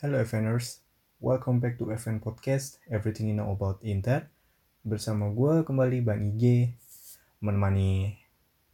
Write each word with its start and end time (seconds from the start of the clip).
Hello 0.00 0.16
FNers, 0.16 0.80
welcome 1.20 1.60
back 1.60 1.76
to 1.76 1.92
FN 1.92 2.24
Podcast, 2.24 2.80
Everything 2.88 3.28
You 3.28 3.36
Know 3.36 3.52
About 3.52 3.84
Inter. 3.84 4.32
Bersama 4.80 5.28
gue 5.28 5.60
kembali 5.60 6.00
Bang 6.00 6.24
IG, 6.24 6.72
menemani 7.44 8.16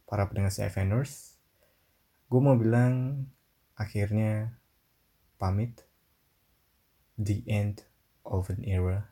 para 0.07 0.23
pendengar 0.31 0.55
si 0.55 0.63
FNers. 0.63 1.35
Gue 2.31 2.39
mau 2.39 2.55
bilang, 2.55 3.27
akhirnya 3.75 4.55
pamit. 5.35 5.83
The 7.19 7.43
end 7.43 7.83
of 8.23 8.47
an 8.47 8.63
era. 8.63 9.11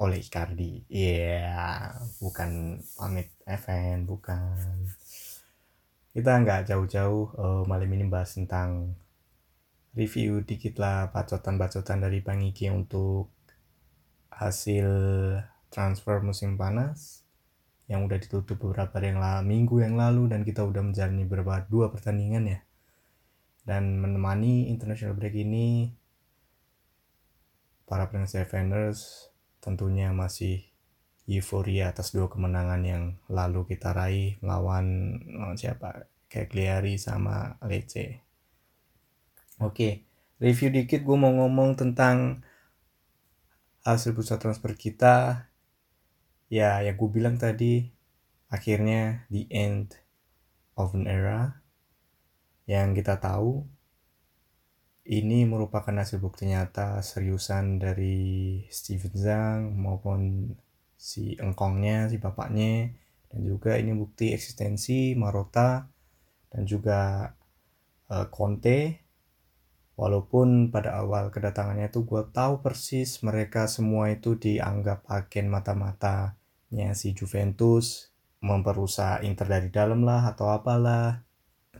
Oleh 0.00 0.24
Icardi. 0.24 0.88
Iya, 0.88 1.44
yeah, 1.44 1.92
bukan 2.24 2.80
pamit 2.96 3.28
FN, 3.44 4.08
bukan. 4.08 4.96
Kita 6.16 6.40
nggak 6.40 6.72
jauh-jauh 6.72 7.36
uh, 7.36 7.62
malam 7.68 7.92
ini 7.92 8.08
bahas 8.08 8.32
tentang 8.32 8.96
review 9.98 10.46
dikit 10.46 10.78
lah 10.78 11.10
bacotan-bacotan 11.10 11.98
dari 11.98 12.22
Bang 12.22 12.38
Iki 12.38 12.70
untuk 12.70 13.34
hasil 14.30 14.86
transfer 15.74 16.22
musim 16.22 16.54
panas 16.54 17.26
yang 17.90 18.06
udah 18.06 18.22
ditutup 18.22 18.62
beberapa 18.62 19.02
hari 19.02 19.10
yang 19.10 19.18
lalu, 19.18 19.42
minggu 19.50 19.76
yang 19.82 19.98
lalu 19.98 20.30
dan 20.30 20.46
kita 20.46 20.62
udah 20.62 20.86
menjalani 20.86 21.26
beberapa 21.26 21.66
dua 21.66 21.90
pertandingan 21.90 22.44
ya. 22.46 22.60
Dan 23.66 23.98
menemani 23.98 24.70
international 24.70 25.18
break 25.18 25.34
ini 25.34 25.90
para 27.88 28.06
pendengar 28.06 28.46
Defenders 28.46 29.32
tentunya 29.58 30.14
masih 30.14 30.62
euforia 31.26 31.90
atas 31.90 32.14
dua 32.14 32.30
kemenangan 32.30 32.80
yang 32.86 33.04
lalu 33.26 33.66
kita 33.66 33.92
raih 33.92 34.38
melawan, 34.44 35.18
siapa? 35.58 36.06
Kayak 36.28 36.48
Gliari 36.52 36.94
sama 37.00 37.56
Lecce 37.64 38.27
Oke, 39.58 40.06
review 40.38 40.70
dikit 40.70 41.02
gue 41.02 41.18
mau 41.18 41.34
ngomong 41.34 41.74
tentang 41.74 42.46
hasil 43.82 44.14
bursa 44.14 44.38
transfer 44.38 44.78
kita. 44.78 45.50
Ya, 46.46 46.78
ya 46.78 46.94
gue 46.94 47.08
bilang 47.10 47.42
tadi, 47.42 47.90
akhirnya 48.46 49.26
the 49.34 49.50
end 49.50 49.98
of 50.78 50.94
an 50.94 51.10
era. 51.10 51.58
Yang 52.70 53.02
kita 53.02 53.18
tahu 53.18 53.66
ini 55.10 55.42
merupakan 55.42 55.90
hasil 55.90 56.22
bukti 56.22 56.46
nyata 56.46 57.02
seriusan 57.02 57.82
dari 57.82 58.62
Steven 58.70 59.14
Zhang 59.18 59.74
maupun 59.74 60.54
si 60.94 61.34
engkongnya, 61.34 62.06
si 62.06 62.22
bapaknya. 62.22 62.94
Dan 63.26 63.42
juga 63.42 63.74
ini 63.74 63.90
bukti 63.90 64.30
eksistensi 64.30 65.18
Marota 65.18 65.82
dan 66.46 66.62
juga 66.62 67.26
uh, 68.06 68.26
Conte 68.30 69.07
Walaupun 69.98 70.70
pada 70.70 71.02
awal 71.02 71.34
kedatangannya 71.34 71.90
itu 71.90 72.06
gue 72.06 72.22
tahu 72.30 72.62
persis 72.62 73.18
mereka 73.26 73.66
semua 73.66 74.14
itu 74.14 74.38
dianggap 74.38 75.02
agen 75.10 75.50
mata-matanya 75.50 76.94
si 76.94 77.10
Juventus 77.18 78.14
memperusak 78.38 79.26
Inter 79.26 79.50
dari 79.50 79.74
dalam 79.74 80.06
lah 80.06 80.30
atau 80.30 80.54
apalah. 80.54 81.26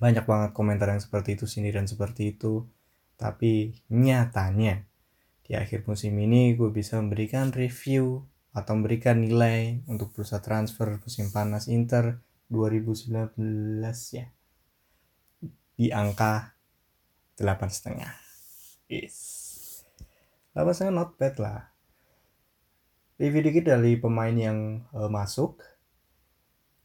Banyak 0.02 0.26
banget 0.26 0.50
komentar 0.50 0.90
yang 0.90 0.98
seperti 0.98 1.38
itu 1.38 1.46
sini 1.46 1.70
dan 1.70 1.86
seperti 1.86 2.34
itu. 2.34 2.66
Tapi 3.14 3.70
nyatanya 3.94 4.82
di 5.46 5.54
akhir 5.54 5.86
musim 5.86 6.18
ini 6.18 6.58
gue 6.58 6.74
bisa 6.74 6.98
memberikan 6.98 7.54
review 7.54 8.26
atau 8.50 8.74
memberikan 8.74 9.22
nilai 9.22 9.86
untuk 9.86 10.10
bursa 10.10 10.42
transfer 10.42 10.98
musim 10.98 11.30
panas 11.30 11.70
Inter 11.70 12.18
2019 12.50 13.38
ya 14.10 14.26
di 15.78 15.94
angka 15.94 16.57
delapan 17.38 17.70
setengah. 17.70 18.12
Is 18.90 19.16
delapan 20.52 20.74
setengah 20.74 20.94
not 20.98 21.10
bad 21.14 21.38
lah. 21.38 21.70
Review 23.18 23.42
dikit 23.46 23.70
dari 23.70 23.94
pemain 23.98 24.34
yang 24.34 24.90
uh, 24.90 25.06
masuk. 25.06 25.62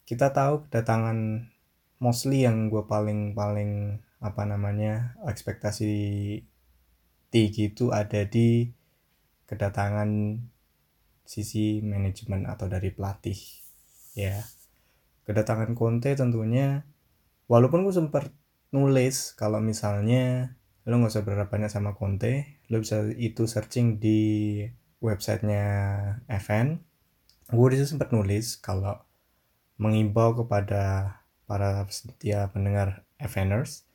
Kita 0.06 0.30
tahu 0.30 0.70
kedatangan 0.70 1.50
mostly 1.98 2.46
yang 2.46 2.70
gue 2.70 2.86
paling 2.86 3.34
paling 3.34 4.02
apa 4.22 4.44
namanya 4.46 5.18
ekspektasi 5.26 5.94
tinggi 7.34 7.74
itu 7.74 7.90
ada 7.90 8.24
di 8.30 8.70
kedatangan 9.50 10.38
sisi 11.24 11.82
manajemen 11.82 12.46
atau 12.46 12.70
dari 12.70 12.94
pelatih 12.94 13.38
ya. 14.14 14.38
Kedatangan 15.24 15.74
Conte 15.74 16.14
tentunya 16.14 16.84
walaupun 17.48 17.88
gue 17.88 17.96
sempat 17.96 18.30
nulis 18.74 19.38
kalau 19.38 19.62
misalnya 19.62 20.58
lo 20.84 21.00
nggak 21.00 21.14
usah 21.14 21.24
berharap 21.24 21.48
banyak 21.54 21.72
sama 21.72 21.96
Conte 21.96 22.60
lo 22.68 22.82
bisa 22.82 23.06
itu 23.16 23.48
searching 23.48 24.02
di 24.02 24.60
websitenya 25.00 25.66
FN 26.44 26.82
gue 27.54 27.68
di 27.72 27.76
situ 27.80 27.96
sempat 27.96 28.12
nulis 28.12 28.58
kalau 28.60 28.98
mengimbau 29.78 30.34
kepada 30.34 31.16
para 31.46 31.86
setia 31.88 32.50
pendengar 32.50 33.06
FNers 33.22 33.86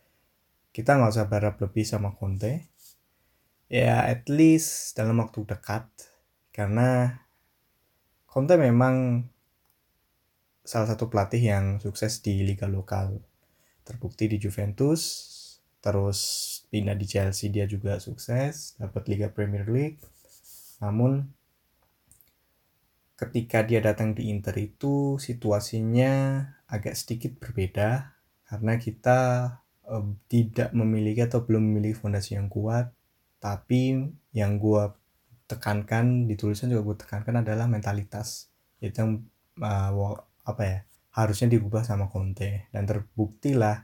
kita 0.78 0.94
nggak 0.94 1.10
usah 1.10 1.26
berharap 1.26 1.58
lebih 1.58 1.82
sama 1.82 2.14
Conte. 2.14 2.70
Ya 3.66 4.06
at 4.06 4.30
least 4.30 4.94
dalam 4.94 5.18
waktu 5.18 5.42
dekat 5.42 5.84
karena 6.54 7.18
Conte 8.30 8.54
memang 8.54 9.26
salah 10.62 10.88
satu 10.88 11.10
pelatih 11.10 11.42
yang 11.42 11.66
sukses 11.82 12.22
di 12.22 12.46
liga 12.46 12.70
lokal 12.70 13.18
terbukti 13.88 14.28
di 14.28 14.36
Juventus 14.36 15.00
terus 15.80 16.20
pindah 16.68 16.92
di 16.92 17.08
Chelsea 17.08 17.48
dia 17.48 17.64
juga 17.64 17.96
sukses 17.96 18.76
dapat 18.76 19.08
Liga 19.08 19.32
Premier 19.32 19.64
League. 19.64 20.04
Namun 20.84 21.24
ketika 23.16 23.64
dia 23.64 23.80
datang 23.80 24.12
di 24.12 24.28
Inter 24.28 24.52
itu 24.60 25.16
situasinya 25.16 26.44
agak 26.68 26.92
sedikit 26.92 27.40
berbeda 27.40 28.12
karena 28.52 28.76
kita 28.76 29.18
eh, 29.88 30.06
tidak 30.28 30.70
memiliki 30.76 31.24
atau 31.24 31.40
belum 31.48 31.64
memiliki 31.64 31.96
fondasi 31.96 32.36
yang 32.36 32.52
kuat 32.52 32.92
tapi 33.38 34.12
yang 34.34 34.58
gue 34.58 34.82
tekankan 35.48 36.28
di 36.28 36.34
tulisan 36.36 36.68
juga 36.68 36.92
gue 36.92 36.96
tekankan 37.06 37.40
adalah 37.42 37.70
mentalitas. 37.70 38.52
Itu 38.82 39.00
yang 39.00 39.12
uh, 39.62 40.18
apa 40.44 40.62
ya 40.62 40.78
harusnya 41.14 41.48
diubah 41.52 41.86
sama 41.86 42.10
Conte. 42.10 42.68
Dan 42.72 42.84
terbukti 42.84 43.54
lah 43.54 43.78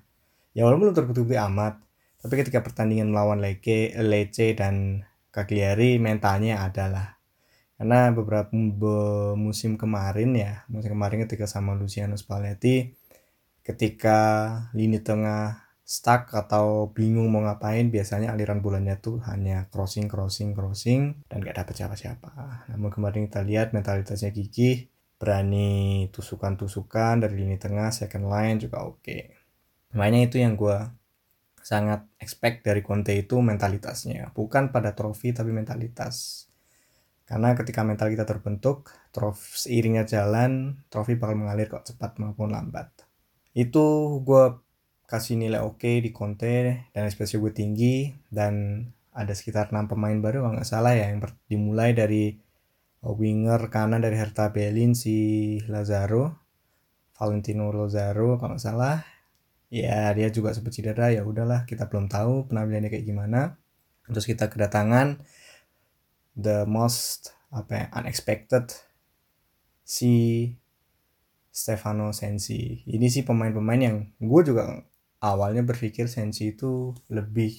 ya 0.54 0.66
walaupun 0.66 0.90
belum 0.90 0.96
terbukti 0.96 1.36
amat 1.38 1.84
tapi 2.24 2.40
ketika 2.40 2.64
pertandingan 2.64 3.12
melawan 3.12 3.36
Lece, 3.36 3.92
Lece 4.00 4.56
dan 4.56 5.04
Cagliari 5.28 6.00
mentalnya 6.00 6.64
adalah. 6.64 7.20
Karena 7.76 8.08
beberapa 8.16 8.48
musim 9.36 9.76
kemarin 9.76 10.32
ya 10.32 10.64
musim 10.72 10.96
kemarin 10.96 11.28
ketika 11.28 11.44
sama 11.44 11.76
Luciano 11.76 12.16
Spalletti 12.16 12.96
ketika 13.60 14.20
lini 14.72 15.04
tengah 15.04 15.64
stuck 15.84 16.32
atau 16.32 16.88
bingung 16.96 17.28
mau 17.28 17.44
ngapain 17.44 17.92
biasanya 17.92 18.32
aliran 18.32 18.64
bulannya 18.64 18.96
tuh 19.04 19.20
hanya 19.28 19.68
crossing 19.68 20.08
crossing 20.08 20.56
crossing 20.56 21.20
dan 21.28 21.44
gak 21.44 21.60
dapet 21.60 21.84
siapa-siapa. 21.84 22.64
Namun 22.72 22.88
kemarin 22.88 23.28
kita 23.28 23.44
lihat 23.44 23.76
mentalitasnya 23.76 24.32
gigih 24.32 24.88
berani 25.18 26.06
tusukan-tusukan 26.10 27.24
dari 27.24 27.34
lini 27.46 27.56
tengah 27.56 27.90
second 27.94 28.26
line 28.28 28.58
juga 28.60 28.84
oke. 28.84 29.00
Okay. 29.00 29.22
makanya 29.94 30.26
itu 30.26 30.36
yang 30.42 30.58
gue 30.58 30.74
sangat 31.64 32.04
expect 32.20 32.66
dari 32.66 32.84
Conte 32.84 33.16
itu 33.16 33.40
mentalitasnya. 33.40 34.34
Bukan 34.36 34.68
pada 34.74 34.92
trofi 34.92 35.32
tapi 35.32 35.48
mentalitas. 35.54 36.46
Karena 37.24 37.56
ketika 37.56 37.80
mental 37.80 38.12
kita 38.12 38.28
terbentuk 38.28 38.92
trofi 39.08 39.56
seiringnya 39.64 40.04
jalan 40.04 40.84
trofi 40.92 41.16
bakal 41.16 41.40
mengalir 41.40 41.72
kok 41.72 41.88
cepat 41.88 42.20
maupun 42.20 42.52
lambat. 42.52 42.92
Itu 43.56 44.18
gue 44.20 44.60
kasih 45.08 45.40
nilai 45.40 45.64
oke 45.64 45.80
okay 45.80 46.04
di 46.04 46.12
Conte 46.12 46.90
dan 46.92 47.02
ekspektasi 47.08 47.40
gue 47.40 47.52
tinggi 47.56 48.12
dan 48.28 48.84
ada 49.14 49.32
sekitar 49.32 49.72
6 49.72 49.88
pemain 49.88 50.18
baru 50.20 50.44
kalau 50.44 50.58
nggak 50.58 50.68
salah 50.68 50.92
ya 50.92 51.08
yang 51.08 51.22
dimulai 51.48 51.96
dari 51.96 52.43
winger 53.12 53.68
kanan 53.68 54.00
dari 54.00 54.16
Hertha 54.16 54.48
Berlin 54.48 54.96
si 54.96 55.60
Lazaro 55.68 56.44
Valentino 57.14 57.70
Lazaro 57.70 58.36
kalau 58.36 58.58
nggak 58.58 58.62
salah. 58.62 58.96
Ya 59.70 60.10
dia 60.14 60.28
juga 60.30 60.54
sempat 60.54 60.74
cedera. 60.74 61.10
Ya 61.10 61.22
udahlah 61.22 61.66
kita 61.66 61.86
belum 61.86 62.10
tahu 62.10 62.50
penampilannya 62.50 62.90
kayak 62.90 63.06
gimana. 63.06 63.58
Terus 64.10 64.26
kita 64.28 64.50
kedatangan 64.50 65.22
the 66.36 66.66
most 66.68 67.32
apa 67.54 67.72
ya, 67.72 67.84
unexpected 67.94 68.74
si 69.86 70.12
Stefano 71.54 72.10
Sensi. 72.10 72.82
Ini 72.82 73.06
sih 73.06 73.22
pemain-pemain 73.22 73.78
yang 73.78 73.96
gue 74.18 74.42
juga 74.42 74.82
awalnya 75.22 75.62
berpikir 75.62 76.10
Sensi 76.10 76.52
itu 76.52 76.92
lebih 77.08 77.54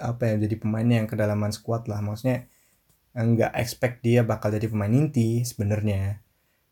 apa 0.00 0.32
ya 0.32 0.34
jadi 0.48 0.56
pemain 0.56 0.88
yang 0.88 1.04
kedalaman 1.04 1.52
squad 1.52 1.86
lah. 1.86 2.00
Maksudnya 2.00 2.48
nggak 3.14 3.52
expect 3.56 4.04
dia 4.04 4.26
bakal 4.26 4.52
jadi 4.52 4.68
pemain 4.68 4.92
inti 4.92 5.44
sebenarnya 5.46 6.20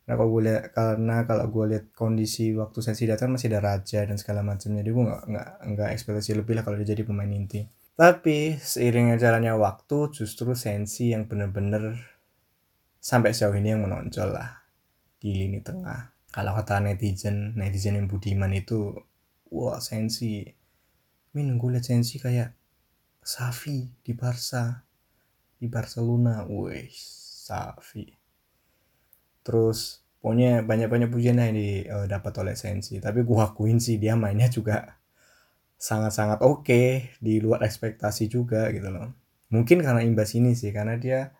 karena 0.07 0.23
kalau 0.23 0.29
gue 0.31 0.41
lihat 0.47 0.63
karena 0.71 1.15
kalau 1.27 1.45
gue 1.51 1.65
lihat 1.75 1.85
kondisi 1.91 2.55
waktu 2.55 2.79
sesi 2.79 3.03
datang 3.11 3.35
masih 3.35 3.51
ada 3.51 3.75
raja 3.75 4.07
dan 4.07 4.15
segala 4.15 4.39
macamnya 4.39 4.79
jadi 4.79 4.91
gue 4.95 5.03
nggak 5.03 5.23
nggak 5.27 5.49
nggak 5.75 5.89
ekspektasi 5.91 6.31
lebih 6.39 6.55
lah 6.55 6.63
kalau 6.63 6.79
dia 6.79 6.95
jadi 6.95 7.03
pemain 7.03 7.27
inti 7.27 7.67
Tapi 7.97 8.55
seiringnya 8.61 9.17
jalannya 9.17 9.57
waktu 9.57 10.13
justru 10.13 10.53
Sensi 10.53 11.11
yang 11.11 11.25
bener-bener 11.25 11.97
sampai 13.01 13.33
sejauh 13.33 13.57
ini 13.57 13.73
yang 13.73 13.83
menonjol 13.83 14.31
lah 14.37 14.63
di 15.17 15.33
lini 15.33 15.59
tengah. 15.65 16.13
Kalau 16.29 16.53
kata 16.53 16.77
netizen, 16.77 17.57
netizen 17.57 17.97
yang 17.97 18.05
budiman 18.05 18.53
itu, 18.53 18.93
wah 19.49 19.81
Sensi. 19.81 20.45
Min 21.33 21.57
gue 21.57 21.69
liat 21.73 21.89
Sensi 21.89 22.21
kayak 22.21 22.53
Safi 23.25 23.89
di 24.05 24.13
Barca, 24.13 24.86
di 25.57 25.67
Barcelona, 25.67 26.45
wih 26.45 26.89
Safi. 27.47 28.05
Terus 29.41 30.03
pokoknya 30.21 30.61
banyak-banyak 30.65 31.09
pujian 31.09 31.41
yang 31.41 31.55
didapat 31.55 32.33
uh, 32.35 32.39
oleh 32.45 32.55
Sensi. 32.57 33.01
Tapi 33.01 33.25
gue 33.25 33.39
akuin 33.41 33.81
sih 33.81 33.97
dia 33.97 34.13
mainnya 34.17 34.47
juga 34.47 34.97
sangat-sangat 35.77 36.41
oke 36.41 36.65
okay, 36.65 37.13
di 37.21 37.37
luar 37.37 37.61
ekspektasi 37.61 38.25
juga 38.27 38.73
gitu 38.73 38.89
loh 38.89 39.13
mungkin 39.53 39.79
karena 39.85 40.01
imbas 40.03 40.33
ini 40.33 40.57
sih 40.57 40.73
karena 40.73 40.97
dia 40.97 41.31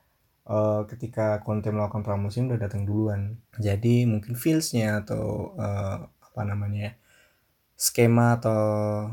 uh, 0.46 0.86
ketika 0.86 1.42
konten 1.42 1.76
melakukan 1.76 2.06
pramusim 2.06 2.46
udah 2.48 2.62
datang 2.62 2.86
duluan 2.86 3.42
jadi 3.58 4.06
mungkin 4.06 4.38
feelsnya 4.38 5.04
atau 5.04 5.58
uh, 5.58 6.06
apa 6.06 6.42
namanya 6.46 6.96
skema 7.78 8.42
atau 8.42 8.62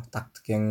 taktik 0.09 0.57
yang 0.57 0.65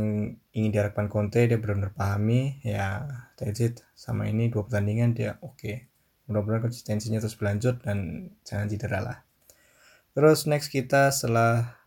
ingin 0.49 0.73
diharapkan 0.73 1.05
Conte 1.13 1.45
dia 1.45 1.61
benar-benar 1.61 1.93
pahami 1.93 2.57
ya 2.65 3.05
that's 3.37 3.61
it. 3.61 3.85
Sama 3.93 4.25
ini 4.25 4.49
dua 4.49 4.65
pertandingan 4.65 5.13
dia 5.13 5.37
oke. 5.45 5.55
Okay. 5.61 5.77
mudah-mudahan 6.23 6.71
konsistensinya 6.71 7.19
terus 7.19 7.35
berlanjut 7.35 7.83
dan 7.83 8.31
jangan 8.47 8.71
cedera 8.71 8.99
lah. 9.03 9.17
Terus 10.17 10.49
next 10.49 10.71
kita 10.71 11.13
setelah 11.13 11.83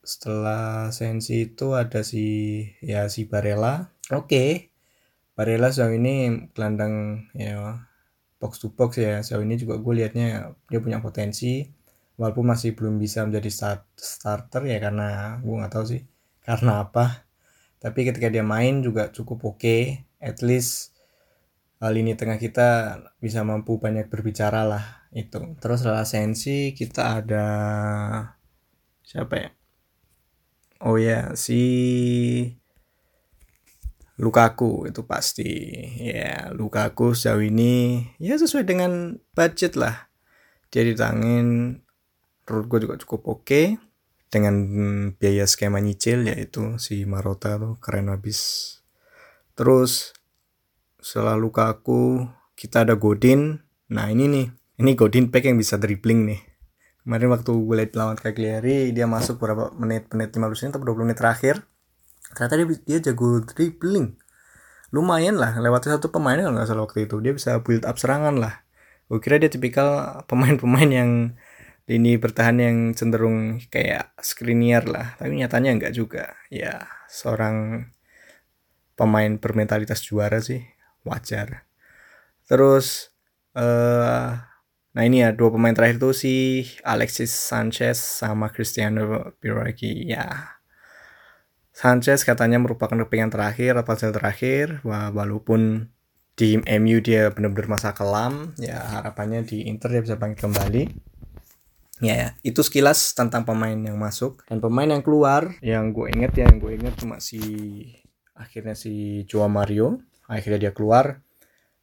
setelah 0.00 0.88
Sensi 0.90 1.52
itu 1.52 1.76
ada 1.76 2.02
si 2.02 2.66
ya 2.82 3.06
si 3.06 3.28
Barella. 3.30 3.94
Oke. 4.10 4.26
Okay. 4.26 4.50
Barella 5.38 5.70
sejauh 5.70 5.94
ini 5.94 6.48
gelandang 6.56 7.26
ya 7.36 7.86
box 8.40 8.58
to 8.64 8.72
box 8.72 8.98
ya. 8.98 9.20
Sejauh 9.22 9.44
ini 9.44 9.60
juga 9.60 9.78
gue 9.78 9.94
liatnya 9.94 10.56
dia 10.66 10.80
punya 10.82 10.98
potensi 10.98 11.68
walaupun 12.20 12.52
masih 12.52 12.76
belum 12.76 13.00
bisa 13.00 13.24
menjadi 13.24 13.48
start, 13.48 13.82
starter 13.96 14.68
ya 14.68 14.76
karena 14.76 15.40
gue 15.40 15.54
nggak 15.56 15.72
tahu 15.72 15.84
sih 15.88 16.02
karena 16.44 16.84
apa 16.84 17.24
tapi 17.80 18.04
ketika 18.04 18.28
dia 18.28 18.44
main 18.44 18.84
juga 18.84 19.08
cukup 19.08 19.56
oke 19.56 19.64
okay. 19.64 20.04
at 20.20 20.44
least 20.44 20.92
uh, 21.80 21.88
lini 21.88 22.12
tengah 22.12 22.36
kita 22.36 23.00
bisa 23.16 23.40
mampu 23.40 23.80
banyak 23.80 24.12
berbicara 24.12 24.68
lah 24.68 24.84
itu 25.16 25.56
terus 25.56 25.80
setelah 25.80 26.04
Sensi 26.04 26.76
kita 26.76 27.24
ada 27.24 27.46
siapa 29.00 29.34
ya 29.40 29.50
Oh 30.80 30.96
ya, 30.96 31.36
si 31.36 31.60
Lukaku 34.16 34.88
itu 34.88 35.04
pasti. 35.04 35.52
Ya, 36.00 36.48
Lukaku 36.56 37.12
sejauh 37.12 37.44
ini 37.44 38.00
ya 38.16 38.40
sesuai 38.40 38.64
dengan 38.64 39.20
budget 39.36 39.76
lah. 39.76 40.08
Dia 40.72 40.88
ditangin 40.88 41.76
menurut 42.50 42.66
gue 42.66 42.90
juga 42.90 42.98
cukup 42.98 43.20
oke 43.30 43.46
okay. 43.46 43.66
dengan 44.26 44.54
biaya 45.14 45.46
skema 45.46 45.78
nyicil 45.78 46.26
yaitu 46.26 46.76
si 46.82 47.06
Marota 47.06 47.54
tuh 47.56 47.78
keren 47.78 48.10
habis. 48.10 48.82
Terus 49.54 50.10
setelah 50.98 51.38
Lukaku 51.38 52.26
kita 52.58 52.82
ada 52.82 52.98
Godin. 52.98 53.62
Nah 53.94 54.10
ini 54.10 54.26
nih, 54.26 54.46
ini 54.82 54.90
Godin 54.98 55.30
pack 55.30 55.46
yang 55.46 55.58
bisa 55.58 55.78
dribbling 55.78 56.26
nih 56.26 56.50
kemarin 57.04 57.32
waktu 57.32 57.50
gue 57.50 57.76
liat 57.80 57.92
lawan 57.96 58.14
Cagliari 58.14 58.92
dia 58.92 59.08
masuk 59.08 59.40
berapa 59.40 59.72
menit 59.74 60.12
menit 60.12 60.30
15 60.30 60.46
menit 60.46 60.72
atau 60.76 60.94
20 60.94 61.06
menit 61.08 61.18
terakhir 61.18 61.54
ternyata 62.36 62.54
dia, 62.54 62.66
dia 62.86 62.98
jago 63.10 63.40
dribbling 63.42 64.14
lumayan 64.94 65.34
lah 65.40 65.56
lewat 65.58 65.88
satu 65.88 66.12
pemain 66.12 66.36
kalau 66.36 66.54
nggak 66.54 66.68
salah 66.68 66.84
waktu 66.84 67.08
itu 67.08 67.16
dia 67.18 67.32
bisa 67.32 67.58
build 67.64 67.88
up 67.88 67.96
serangan 67.96 68.36
lah 68.36 68.62
gue 69.10 69.18
kira 69.18 69.40
dia 69.40 69.50
tipikal 69.50 70.22
pemain-pemain 70.30 70.86
yang 70.86 71.10
lini 71.90 72.14
bertahan 72.14 72.62
yang 72.62 72.76
cenderung 72.94 73.58
kayak 73.66 74.14
screenier 74.22 74.86
lah. 74.86 75.18
Tapi 75.18 75.42
nyatanya 75.42 75.74
enggak 75.74 75.94
juga. 75.98 76.38
Ya 76.46 76.86
seorang 77.10 77.90
pemain 78.94 79.34
bermentalitas 79.42 79.98
juara 80.06 80.38
sih. 80.38 80.62
Wajar. 81.02 81.66
Terus 82.46 83.10
eh 83.58 83.66
uh, 83.66 84.50
Nah 84.90 85.06
ini 85.06 85.22
ya 85.22 85.30
dua 85.30 85.54
pemain 85.54 85.70
terakhir 85.70 86.02
tuh 86.02 86.10
si 86.10 86.66
Alexis 86.82 87.30
Sanchez 87.30 87.94
sama 87.94 88.50
Cristiano 88.50 89.34
Biraghi 89.38 90.10
ya. 90.10 90.58
Sanchez 91.70 92.26
katanya 92.26 92.58
merupakan 92.58 92.98
kepingan 93.06 93.30
terakhir 93.30 93.78
atau 93.78 93.94
hasil 93.94 94.10
terakhir. 94.10 94.82
Wah, 94.82 95.14
walaupun 95.14 95.88
di 96.34 96.58
MU 96.58 96.98
dia 96.98 97.30
benar-benar 97.30 97.68
masa 97.76 97.92
kelam 97.92 98.56
ya 98.56 98.80
harapannya 98.80 99.44
di 99.44 99.68
Inter 99.68 99.92
dia 99.92 100.02
bisa 100.02 100.16
bangkit 100.16 100.40
kembali 100.40 100.82
ya, 102.00 102.14
ya 102.16 102.28
itu 102.40 102.60
sekilas 102.64 103.12
tentang 103.12 103.44
pemain 103.44 103.76
yang 103.76 103.96
masuk. 103.96 104.44
Dan 104.48 104.58
pemain 104.58 104.88
yang 104.88 105.04
keluar. 105.04 105.54
Yang 105.60 105.84
gue 105.94 106.06
inget 106.16 106.32
ya 106.36 106.44
yang 106.48 106.58
gue 106.58 106.72
inget 106.76 106.94
cuma 106.96 107.20
si 107.20 107.40
akhirnya 108.34 108.72
si 108.74 109.24
Joao 109.28 109.48
Mario. 109.48 110.00
Akhirnya 110.26 110.68
dia 110.68 110.72
keluar. 110.72 111.20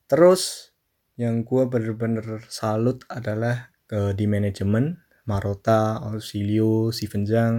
Terus 0.09 0.73
yang 1.17 1.41
gue 1.45 1.63
bener-bener 1.65 2.45
salut 2.49 3.01
adalah 3.09 3.73
ke 3.89 4.13
di 4.13 4.25
manajemen 4.29 5.01
Marota, 5.25 6.01
Ausilio, 6.01 6.93
Steven 6.93 7.23
Zhang. 7.25 7.55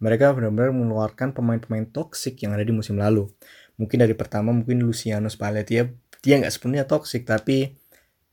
Mereka 0.00 0.32
benar-benar 0.32 0.72
mengeluarkan 0.72 1.36
pemain-pemain 1.36 1.88
toksik 1.92 2.40
yang 2.40 2.56
ada 2.56 2.64
di 2.64 2.72
musim 2.72 2.96
lalu. 2.96 3.28
Mungkin 3.76 4.00
dari 4.00 4.16
pertama 4.16 4.52
mungkin 4.52 4.80
Luciano 4.80 5.28
Spalletti. 5.28 5.72
Ya 5.76 5.84
dia 6.20 6.36
nggak 6.36 6.52
sepenuhnya 6.52 6.84
toksik 6.84 7.24
tapi 7.24 7.76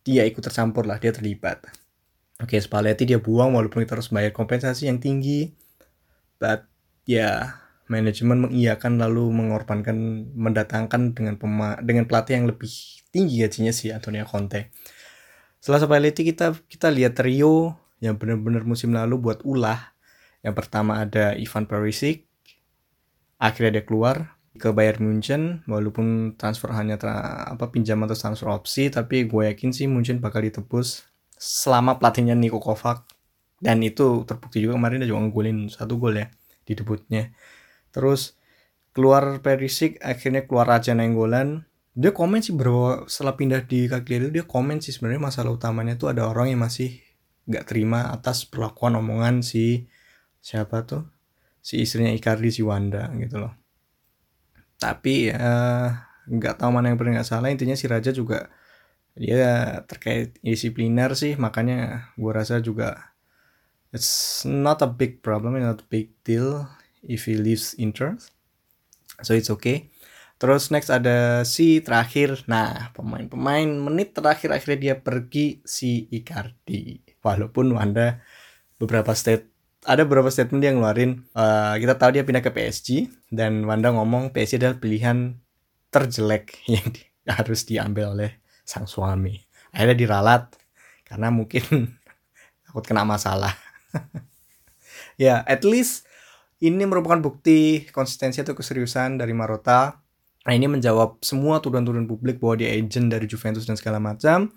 dia 0.04 0.24
ikut 0.24 0.40
tercampur 0.40 0.88
lah. 0.88 1.00
Dia 1.00 1.12
terlibat 1.12 1.87
oke 2.42 2.58
Spalletti 2.58 3.10
dia 3.10 3.20
buang 3.22 3.54
walaupun 3.58 3.86
kita 3.86 3.98
harus 3.98 4.10
bayar 4.14 4.34
kompensasi 4.34 4.90
yang 4.90 5.02
tinggi 5.02 5.54
but 6.38 6.66
ya 7.08 7.18
yeah, 7.18 7.38
manajemen 7.88 8.48
mengiyakan 8.48 9.00
lalu 9.00 9.32
mengorbankan 9.32 10.28
mendatangkan 10.36 11.16
dengan 11.16 11.40
pema 11.40 11.80
dengan 11.80 12.04
pelatih 12.06 12.40
yang 12.40 12.48
lebih 12.52 12.70
tinggi 13.10 13.42
gajinya 13.42 13.72
si 13.72 13.90
Antonio 13.90 14.28
Conte. 14.28 14.70
Setelah 15.64 15.82
Spalletti 15.82 16.28
kita 16.28 16.54
kita 16.68 16.92
lihat 16.92 17.18
trio 17.18 17.80
yang 18.04 18.20
benar-benar 18.20 18.68
musim 18.68 18.94
lalu 18.94 19.18
buat 19.18 19.42
ulah. 19.48 19.96
Yang 20.46 20.56
pertama 20.64 21.02
ada 21.02 21.34
Ivan 21.34 21.66
Perisic. 21.66 22.30
Akhirnya 23.42 23.82
dia 23.82 23.84
keluar 23.88 24.38
ke 24.58 24.74
Bayern 24.74 25.02
Munchen 25.06 25.62
walaupun 25.70 26.34
transfer 26.34 26.74
hanya 26.74 26.98
tra, 26.98 27.46
apa 27.46 27.70
pinjam 27.70 28.02
atau 28.02 28.18
transfer 28.18 28.50
opsi 28.50 28.90
tapi 28.90 29.30
gue 29.30 29.54
yakin 29.54 29.70
sih 29.70 29.86
Munchen 29.86 30.18
bakal 30.18 30.42
ditebus 30.42 31.06
selama 31.38 32.02
pelatihnya 32.02 32.34
Niko 32.34 32.58
Kovac 32.58 33.06
dan 33.62 33.82
itu 33.82 34.26
terbukti 34.26 34.62
juga 34.62 34.78
kemarin 34.78 35.02
dia 35.02 35.10
juga 35.10 35.26
ngegolin 35.26 35.70
satu 35.70 35.98
gol 35.98 36.18
ya 36.18 36.28
di 36.66 36.74
debutnya. 36.78 37.34
Terus 37.90 38.38
keluar 38.94 39.42
Perisic 39.46 40.02
akhirnya 40.02 40.46
keluar 40.50 40.66
Raja 40.70 40.98
Nenggolan 40.98 41.66
dia 41.98 42.14
komen 42.14 42.46
sih 42.46 42.54
bro 42.54 43.10
setelah 43.10 43.34
pindah 43.34 43.66
di 43.66 43.90
Cagliari 43.90 44.30
dia 44.30 44.46
komen 44.46 44.78
sih 44.82 44.94
sebenarnya 44.94 45.34
masalah 45.34 45.58
utamanya 45.58 45.98
tuh 45.98 46.14
ada 46.14 46.30
orang 46.30 46.54
yang 46.54 46.62
masih 46.62 47.02
nggak 47.50 47.66
terima 47.66 48.14
atas 48.14 48.46
perlakuan 48.46 48.94
omongan 49.02 49.42
si 49.42 49.90
siapa 50.44 50.86
tuh? 50.86 51.10
Si 51.64 51.82
istrinya 51.82 52.14
Icardi 52.14 52.54
si 52.54 52.62
Wanda 52.62 53.10
gitu 53.18 53.42
loh. 53.42 53.54
Tapi 54.78 55.34
ya 55.34 55.42
nggak 56.30 56.62
tahu 56.62 56.70
mana 56.70 56.94
yang 56.94 57.02
benar 57.02 57.22
nggak 57.22 57.30
salah. 57.34 57.50
Intinya 57.50 57.74
si 57.74 57.90
Raja 57.90 58.14
juga 58.14 58.52
dia 59.18 59.82
terkait 59.90 60.38
disipliner 60.46 61.14
sih 61.18 61.36
makanya 61.36 62.10
gue 62.16 62.32
rasa 62.32 62.62
juga 62.62 63.14
it's 63.92 64.46
not 64.46 64.80
a 64.86 64.90
big 64.90 65.26
problem 65.26 65.58
not 65.58 65.82
a 65.82 65.90
big 65.90 66.14
deal 66.22 66.70
if 67.04 67.26
he 67.26 67.36
leaves 67.36 67.74
Inter 67.76 68.16
so 69.26 69.34
it's 69.34 69.50
okay 69.50 69.90
Terus 70.38 70.70
next 70.70 70.94
ada 70.94 71.42
si 71.42 71.82
terakhir. 71.82 72.46
Nah, 72.46 72.94
pemain-pemain 72.94 73.66
menit 73.66 74.14
terakhir 74.14 74.54
akhirnya 74.54 74.78
dia 74.78 74.96
pergi 75.02 75.66
si 75.66 76.06
Icardi. 76.14 77.02
Walaupun 77.26 77.74
Wanda 77.74 78.22
beberapa 78.78 79.18
state 79.18 79.50
ada 79.88 80.06
beberapa 80.06 80.30
statement 80.30 80.62
dia 80.62 80.76
ngeluarin 80.76 81.26
uh, 81.34 81.74
kita 81.80 81.96
tahu 81.96 82.14
dia 82.14 82.24
pindah 82.28 82.44
ke 82.46 82.54
PSG 82.54 83.10
dan 83.34 83.66
Wanda 83.66 83.90
ngomong 83.96 84.30
PSG 84.36 84.62
adalah 84.62 84.78
pilihan 84.78 85.40
terjelek 85.90 86.60
yang 86.74 86.86
di, 86.94 87.02
harus 87.26 87.66
diambil 87.66 88.14
oleh 88.14 88.32
sang 88.68 88.84
suami. 88.84 89.40
Akhirnya 89.72 89.96
diralat 89.96 90.52
karena 91.08 91.32
mungkin 91.32 91.64
takut 92.68 92.84
kena 92.84 93.08
masalah. 93.08 93.56
ya, 95.24 95.48
at 95.48 95.64
least 95.64 96.04
ini 96.60 96.84
merupakan 96.84 97.24
bukti 97.24 97.88
konsistensi 97.96 98.44
atau 98.44 98.52
keseriusan 98.52 99.16
dari 99.16 99.32
Marota 99.32 99.96
Nah 100.48 100.56
ini 100.56 100.72
menjawab 100.72 101.20
semua 101.20 101.60
tuduhan-tuduhan 101.60 102.08
publik 102.08 102.40
bahwa 102.40 102.64
dia 102.64 102.72
agent 102.72 103.12
dari 103.12 103.28
Juventus 103.28 103.68
dan 103.68 103.76
segala 103.76 104.00
macam. 104.00 104.48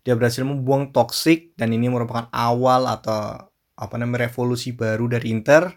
Dia 0.00 0.16
berhasil 0.16 0.40
membuang 0.40 0.88
toxic 0.88 1.52
dan 1.60 1.76
ini 1.76 1.92
merupakan 1.92 2.32
awal 2.32 2.88
atau 2.88 3.52
apa 3.76 3.94
namanya 4.00 4.32
revolusi 4.32 4.72
baru 4.72 5.04
dari 5.04 5.36
Inter. 5.36 5.68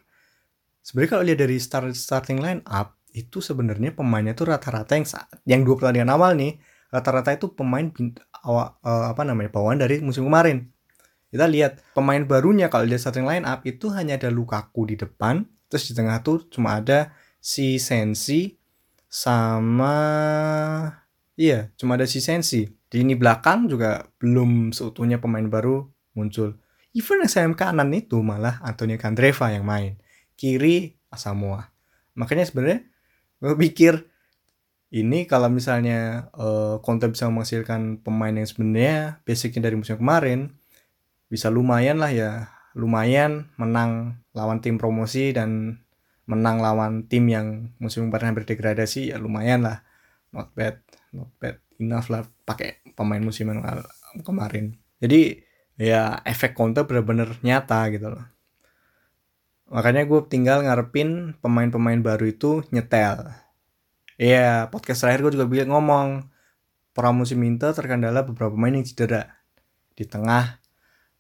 Sebenarnya 0.80 1.12
kalau 1.12 1.24
lihat 1.28 1.40
dari 1.44 1.60
start 1.60 1.92
starting 2.00 2.40
line 2.40 2.64
up 2.64 2.96
itu 3.12 3.44
sebenarnya 3.44 3.92
pemainnya 3.92 4.32
tuh 4.32 4.56
rata-rata 4.56 4.96
yang 4.96 5.08
saat 5.08 5.28
yang 5.44 5.68
dua 5.68 5.76
pertandingan 5.76 6.16
awal 6.16 6.32
nih 6.40 6.56
rata-rata 6.92 7.36
itu 7.36 7.52
pemain 7.52 7.92
awal 8.44 8.80
uh, 8.84 9.12
apa 9.12 9.22
namanya 9.28 9.52
bawaan 9.52 9.80
dari 9.80 10.00
musim 10.00 10.24
kemarin. 10.28 10.72
Kita 11.28 11.44
lihat 11.44 11.84
pemain 11.92 12.24
barunya 12.24 12.72
kalau 12.72 12.88
dia 12.88 12.96
starting 12.96 13.28
line 13.28 13.44
up 13.44 13.68
itu 13.68 13.92
hanya 13.92 14.16
ada 14.16 14.32
Lukaku 14.32 14.88
di 14.88 14.96
depan 14.96 15.44
terus 15.68 15.92
di 15.92 15.94
tengah 16.00 16.24
tuh 16.24 16.48
cuma 16.48 16.80
ada 16.80 17.12
si 17.44 17.76
Sensi 17.84 18.56
sama 19.12 19.92
iya 21.36 21.68
cuma 21.76 22.00
ada 22.00 22.08
si 22.08 22.24
Sensi. 22.24 22.64
Di 22.88 23.04
ini 23.04 23.20
belakang 23.20 23.68
juga 23.68 24.08
belum 24.16 24.72
seutuhnya 24.72 25.20
pemain 25.20 25.44
baru 25.44 25.84
muncul. 26.16 26.56
Even 26.96 27.20
SM 27.28 27.54
kanan 27.60 27.92
itu 27.92 28.24
malah 28.24 28.64
Antonio 28.64 28.96
Candreva 28.96 29.52
yang 29.52 29.68
main. 29.68 30.00
Kiri 30.40 30.96
Asamoah. 31.12 31.68
Makanya 32.16 32.48
sebenarnya 32.48 32.88
gue 33.38 33.54
pikir 33.70 34.08
ini 34.88 35.28
kalau 35.28 35.52
misalnya 35.52 36.32
uh, 36.32 36.80
Conte 36.80 37.12
bisa 37.12 37.28
menghasilkan 37.28 38.00
pemain 38.00 38.32
yang 38.32 38.48
sebenarnya 38.48 39.20
basicnya 39.28 39.68
dari 39.68 39.76
musim 39.76 40.00
kemarin 40.00 40.56
bisa 41.28 41.52
lumayan 41.52 42.00
lah 42.00 42.12
ya. 42.12 42.32
Lumayan 42.78 43.52
menang 43.60 44.22
lawan 44.32 44.64
tim 44.64 44.80
promosi 44.80 45.36
dan 45.36 45.82
menang 46.30 46.64
lawan 46.64 47.10
tim 47.10 47.28
yang 47.28 47.76
musim 47.84 48.08
kemarin 48.08 48.32
hampir 48.32 48.48
degradasi 48.48 49.12
ya 49.12 49.20
lumayan 49.20 49.68
lah. 49.68 49.84
Not 50.32 50.56
bad 50.56 50.80
not 51.12 51.36
bad 51.42 51.60
enough 51.84 52.08
lah 52.08 52.24
pakai 52.48 52.80
pemain 52.96 53.20
musiman 53.20 53.60
kemarin. 54.24 54.80
Jadi 55.04 55.44
ya 55.76 56.24
efek 56.24 56.56
Conte 56.56 56.88
bener-bener 56.88 57.36
nyata 57.44 57.92
gitu 57.92 58.08
loh. 58.08 58.24
Makanya 59.68 60.08
gue 60.08 60.22
tinggal 60.32 60.64
ngarepin 60.64 61.36
pemain-pemain 61.44 62.00
baru 62.00 62.32
itu 62.32 62.64
nyetel 62.72 63.47
Iya, 64.18 64.74
podcast 64.74 65.06
terakhir 65.06 65.30
gue 65.30 65.34
juga 65.38 65.46
bilang 65.46 65.78
ngomong 65.78 66.08
pramusim 66.98 67.38
Inter 67.46 67.70
terkendala 67.78 68.26
beberapa 68.26 68.50
pemain 68.50 68.74
yang 68.74 68.82
cedera 68.82 69.46
di 69.94 70.10
tengah 70.10 70.58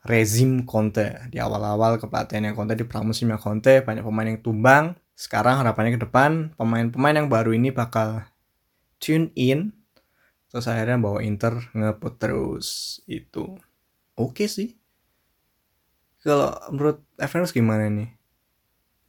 rezim 0.01 0.65
Conte. 0.65 1.29
Di 1.29 1.37
awal-awal 1.37 2.01
kepelatihannya 2.01 2.57
Conte 2.57 2.73
di 2.73 2.89
pramusimnya 2.89 3.37
Conte 3.37 3.85
banyak 3.85 4.01
pemain 4.01 4.25
yang 4.25 4.41
tumbang. 4.41 4.97
Sekarang 5.13 5.61
harapannya 5.61 5.93
ke 5.93 6.09
depan 6.09 6.57
pemain-pemain 6.57 7.13
yang 7.21 7.29
baru 7.29 7.53
ini 7.53 7.69
bakal 7.69 8.25
tune 8.97 9.29
in 9.37 9.77
terus 10.49 10.65
akhirnya 10.65 10.97
bawa 10.97 11.21
Inter 11.21 11.69
ngeput 11.77 12.17
terus. 12.17 12.97
Itu. 13.05 13.61
Oke 14.17 14.41
okay 14.41 14.47
sih. 14.49 14.69
Kalau 16.25 16.49
menurut 16.73 17.05
Evans 17.21 17.53
gimana 17.53 17.85
nih? 17.93 18.09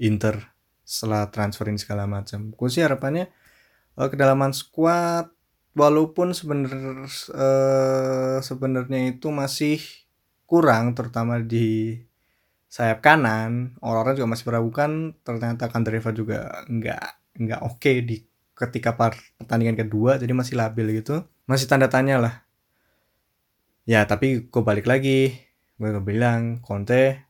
Inter 0.05 0.53
setelah 0.85 1.33
transfer 1.33 1.73
ini 1.73 1.81
segala 1.81 2.05
macam. 2.05 2.53
Gue 2.53 2.69
sih 2.69 2.85
harapannya 2.85 3.33
uh, 3.99 4.09
kedalaman 4.09 4.55
squad 4.55 5.29
walaupun 5.75 6.31
sebenarnya 6.31 7.07
uh, 7.35 8.39
sebenarnya 8.39 9.19
itu 9.19 9.29
masih 9.35 9.83
kurang 10.47 10.95
terutama 10.95 11.43
di 11.43 11.99
sayap 12.71 13.03
kanan. 13.03 13.77
Orang-orang 13.83 14.15
juga 14.17 14.29
masih 14.31 14.47
meragukan 14.49 14.91
ternyata 15.27 15.67
Kandreva 15.69 16.11
juga 16.15 16.65
nggak 16.71 17.07
nggak 17.39 17.61
oke 17.67 17.79
okay 17.83 17.97
di 18.07 18.23
ketika 18.59 18.95
pertandingan 18.99 19.79
kedua 19.79 20.17
jadi 20.17 20.33
masih 20.33 20.55
labil 20.57 21.03
gitu. 21.03 21.27
Masih 21.51 21.67
tanda 21.67 21.91
tanya 21.91 22.23
lah. 22.23 22.35
Ya 23.89 24.05
tapi 24.05 24.47
gue 24.47 24.63
balik 24.63 24.87
lagi. 24.87 25.35
Gue 25.79 25.95
bilang 26.03 26.61
Conte 26.63 27.27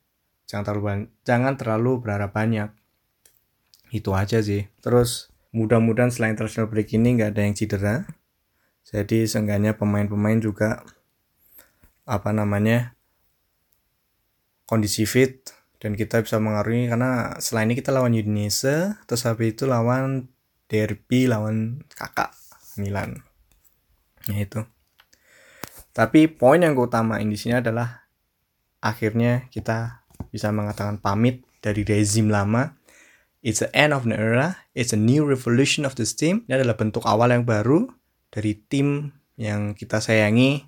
jangan 0.48 0.64
terlalu 0.64 0.86
jangan 1.22 1.54
terlalu 1.54 1.92
berharap 2.02 2.32
banyak. 2.34 2.70
Itu 3.94 4.12
aja 4.12 4.42
sih. 4.42 4.66
Terus 4.82 5.30
mudah-mudahan 5.52 6.12
selain 6.12 6.36
international 6.36 6.68
break 6.68 6.92
ini 6.92 7.18
nggak 7.18 7.30
ada 7.36 7.42
yang 7.44 7.54
cedera. 7.56 7.96
Jadi 8.88 9.28
seenggaknya 9.28 9.76
pemain-pemain 9.76 10.40
juga 10.40 10.80
apa 12.08 12.32
namanya 12.32 12.96
kondisi 14.64 15.04
fit 15.04 15.52
dan 15.80 15.92
kita 15.96 16.24
bisa 16.24 16.40
mengaruhi. 16.40 16.88
Karena 16.88 17.36
selain 17.40 17.68
ini 17.68 17.76
kita 17.76 17.92
lawan 17.92 18.16
Udinese 18.16 18.96
terus 19.04 19.24
habis 19.28 19.56
itu 19.56 19.68
lawan 19.68 20.28
derby 20.68 21.28
lawan 21.28 21.84
kakak 21.92 22.32
Milan. 22.80 23.24
Ya 24.28 24.44
itu. 24.44 24.64
Tapi 25.92 26.30
poin 26.30 26.62
yang 26.62 26.78
gue 26.78 26.86
utamain 26.86 27.26
di 27.26 27.34
sini 27.34 27.58
adalah 27.58 28.06
akhirnya 28.78 29.50
kita 29.50 30.06
bisa 30.30 30.54
mengatakan 30.54 31.02
pamit 31.02 31.42
dari 31.58 31.82
rezim 31.82 32.30
lama 32.30 32.77
It's 33.38 33.62
the 33.62 33.70
end 33.70 33.94
of 33.94 34.02
an 34.02 34.18
era, 34.18 34.66
it's 34.74 34.90
a 34.90 34.98
new 34.98 35.22
revolution 35.22 35.86
of 35.86 35.94
this 35.94 36.10
team. 36.10 36.42
Ini 36.50 36.58
adalah 36.58 36.74
bentuk 36.74 37.06
awal 37.06 37.30
yang 37.30 37.46
baru 37.46 37.86
dari 38.34 38.58
tim 38.66 39.14
yang 39.38 39.78
kita 39.78 40.02
sayangi. 40.02 40.66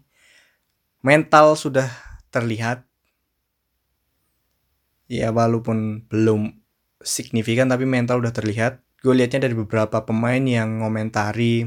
Mental 1.03 1.59
sudah 1.59 1.91
terlihat. 2.31 2.87
Ya 5.11 5.35
walaupun 5.35 6.07
belum 6.07 6.63
signifikan 7.03 7.67
tapi 7.67 7.91
mental 7.91 8.23
udah 8.23 8.31
terlihat. 8.31 8.79
Gue 9.03 9.19
lihatnya 9.19 9.51
dari 9.51 9.57
beberapa 9.59 10.07
pemain 10.07 10.45
yang 10.45 10.85
ngomentari 10.85 11.67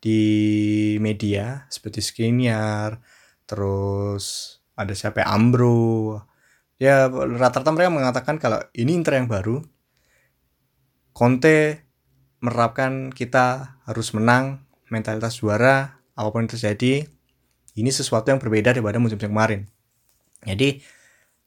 di 0.00 0.22
media 0.98 1.68
seperti 1.70 2.00
Skriniar, 2.02 2.98
terus 3.46 4.58
ada 4.74 4.90
siapa 4.96 5.22
ya, 5.22 5.30
Ambro. 5.30 6.18
Ya 6.80 7.06
rata-rata 7.12 7.70
mereka 7.70 7.92
mengatakan 7.92 8.36
kalau 8.40 8.60
ini 8.72 8.96
Inter 8.96 9.20
yang 9.20 9.28
baru, 9.28 9.60
Conte 11.16 11.88
menerapkan 12.44 13.08
kita 13.08 13.80
harus 13.88 14.12
menang, 14.12 14.68
mentalitas 14.92 15.40
juara, 15.40 16.04
apa 16.12 16.28
pun 16.28 16.44
yang 16.44 16.52
terjadi, 16.52 17.08
ini 17.72 17.88
sesuatu 17.88 18.28
yang 18.28 18.36
berbeda 18.36 18.76
daripada 18.76 19.00
musim 19.00 19.16
kemarin. 19.16 19.64
Jadi, 20.44 20.84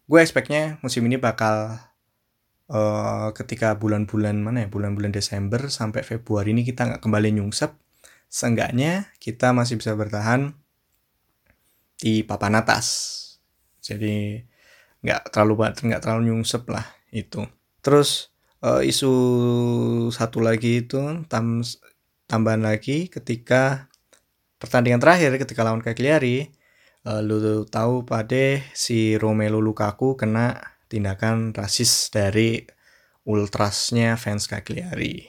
gue 0.09 0.19
expectnya 0.25 0.81
musim 0.81 1.05
ini 1.05 1.21
bakal 1.21 1.77
uh, 2.73 3.29
ketika 3.37 3.77
bulan-bulan 3.77 4.41
mana 4.41 4.65
ya, 4.65 4.73
bulan-bulan 4.73 5.13
Desember 5.13 5.69
sampai 5.69 6.01
Februari 6.01 6.49
ini 6.49 6.65
kita 6.65 6.89
nggak 6.89 7.01
kembali 7.05 7.37
nyungsep, 7.37 7.69
seenggaknya 8.25 9.13
kita 9.21 9.53
masih 9.53 9.77
bisa 9.77 9.93
bertahan 9.93 10.57
di 12.01 12.25
papan 12.25 12.57
atas. 12.57 12.87
Jadi 13.85 14.41
nggak 15.05 15.29
terlalu 15.29 15.69
nggak 15.77 16.01
terlalu 16.01 16.33
nyungsep 16.33 16.65
lah 16.73 16.89
itu. 17.13 17.45
Terus 17.85 18.33
uh, 18.63 18.81
isu 18.83 19.13
satu 20.11 20.39
lagi 20.43 20.85
itu 20.85 20.99
tam, 21.31 21.63
tambahan 22.27 22.63
lagi 22.63 23.07
ketika 23.07 23.91
pertandingan 24.59 24.99
terakhir 24.99 25.35
ketika 25.39 25.63
lawan 25.63 25.83
Cagliari 25.83 26.51
uh, 27.07 27.23
lu 27.23 27.63
tahu 27.67 28.03
pada 28.03 28.59
si 28.75 29.15
Romelu 29.15 29.59
Lukaku 29.63 30.19
kena 30.19 30.59
tindakan 30.91 31.55
rasis 31.55 32.11
dari 32.11 32.63
ultrasnya 33.23 34.17
fans 34.19 34.49
Cagliari 34.49 35.27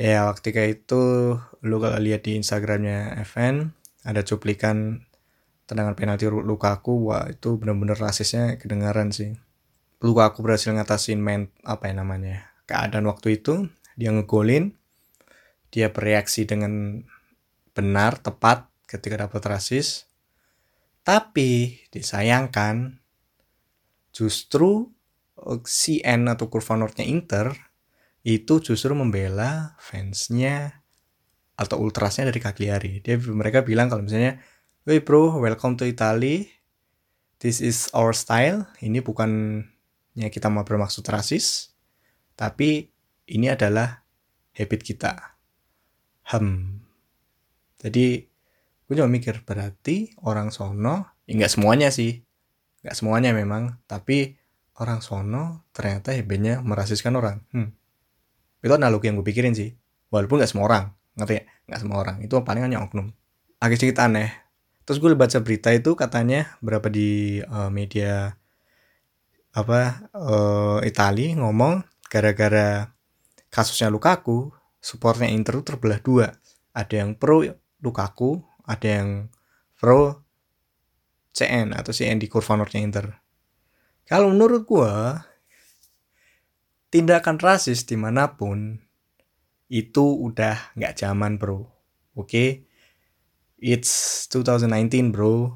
ya 0.00 0.30
ketika 0.38 0.64
itu 0.64 1.36
lu 1.60 1.76
kalau 1.76 1.98
lihat 2.00 2.24
di 2.24 2.40
Instagramnya 2.40 3.20
FN 3.26 3.74
ada 4.00 4.24
cuplikan 4.24 5.04
tendangan 5.68 5.94
penalti 5.94 6.26
Lukaku. 6.26 7.12
Wah 7.12 7.30
itu 7.30 7.60
bener-bener 7.60 7.94
rasisnya 7.94 8.58
kedengaran 8.58 9.14
sih 9.14 9.36
Luka 10.00 10.32
aku 10.32 10.40
berhasil 10.40 10.72
ngatasin 10.72 11.20
main 11.20 11.52
apa 11.60 11.92
ya 11.92 11.94
namanya 12.00 12.48
keadaan 12.64 13.04
waktu 13.04 13.36
itu 13.40 13.68
dia 14.00 14.08
ngegolin 14.08 14.72
dia 15.68 15.92
bereaksi 15.92 16.48
dengan 16.48 17.04
benar 17.76 18.16
tepat 18.16 18.72
ketika 18.88 19.28
dapat 19.28 19.44
rasis 19.44 20.08
tapi 21.04 21.84
disayangkan 21.92 23.00
justru 24.10 24.88
CN 25.64 26.28
atau 26.28 26.48
kurva 26.52 26.76
Northnya 26.76 27.04
Inter 27.08 27.52
itu 28.24 28.60
justru 28.60 28.92
membela 28.92 29.76
fansnya 29.80 30.84
atau 31.56 31.80
ultrasnya 31.80 32.28
dari 32.28 32.40
Cagliari. 32.40 32.92
Dia 33.00 33.16
mereka 33.16 33.64
bilang 33.64 33.88
kalau 33.88 34.04
misalnya, 34.04 34.40
"Woi 34.84 35.00
bro, 35.00 35.40
welcome 35.40 35.76
to 35.80 35.88
Italy. 35.88 36.48
This 37.40 37.64
is 37.64 37.88
our 37.96 38.12
style. 38.12 38.68
Ini 38.84 39.00
bukan 39.00 39.64
ya 40.14 40.28
kita 40.28 40.50
mau 40.50 40.66
bermaksud 40.66 41.04
rasis, 41.06 41.74
tapi 42.34 42.90
ini 43.30 43.46
adalah 43.50 44.02
habit 44.54 44.80
kita. 44.82 45.12
Hem. 46.30 46.80
Jadi 47.80 48.26
gue 48.86 48.94
cuma 48.98 49.10
mikir 49.10 49.46
berarti 49.46 50.14
orang 50.26 50.50
sono, 50.50 51.14
ya 51.26 51.32
nggak 51.38 51.52
semuanya 51.52 51.88
sih, 51.94 52.22
nggak 52.82 52.96
semuanya 52.96 53.30
memang, 53.30 53.78
tapi 53.86 54.34
orang 54.82 54.98
sono 55.04 55.68
ternyata 55.70 56.10
habitnya 56.16 56.58
merasiskan 56.64 57.14
orang. 57.14 57.46
Hmm. 57.54 57.70
Itu 58.60 58.74
analogi 58.74 59.08
yang 59.08 59.20
gue 59.20 59.26
pikirin 59.26 59.54
sih, 59.54 59.72
walaupun 60.10 60.42
nggak 60.42 60.50
semua 60.50 60.64
orang, 60.66 60.84
ngerti 61.16 61.34
ya? 61.38 61.42
Nggak 61.70 61.80
semua 61.80 61.96
orang, 62.02 62.16
itu 62.20 62.34
paling 62.42 62.62
hanya 62.66 62.82
oknum. 62.82 63.14
Agak 63.62 63.78
sedikit 63.78 64.02
aneh. 64.04 64.32
Terus 64.88 64.98
gue 64.98 65.14
baca 65.14 65.38
berita 65.38 65.70
itu 65.70 65.94
katanya 65.94 66.58
berapa 66.58 66.90
di 66.90 67.38
uh, 67.46 67.70
media 67.70 68.39
apa 69.50 70.10
uh, 70.14 70.78
Itali 70.86 71.34
ngomong 71.34 71.82
gara-gara 72.06 72.90
kasusnya 73.50 73.90
Lukaku, 73.90 74.54
supportnya 74.78 75.30
Inter 75.30 75.58
terbelah 75.62 75.98
dua. 75.98 76.26
Ada 76.70 77.02
yang 77.02 77.18
pro 77.18 77.42
Lukaku, 77.82 78.38
ada 78.66 78.86
yang 78.86 79.10
pro 79.74 80.22
CN 81.34 81.74
atau 81.74 81.90
CN 81.90 82.22
di 82.22 82.30
kurva 82.30 82.58
northnya 82.58 82.82
Inter. 82.82 83.06
Kalau 84.06 84.30
menurut 84.34 84.66
gua, 84.66 85.22
tindakan 86.90 87.38
rasis 87.38 87.86
di 87.86 87.94
mana 87.94 88.34
pun 88.34 88.82
itu 89.70 90.04
udah 90.26 90.74
nggak 90.74 90.98
zaman 90.98 91.38
bro. 91.38 91.62
Oke, 92.18 92.26
okay? 92.26 92.48
it's 93.62 94.26
2019 94.34 95.14
bro. 95.14 95.54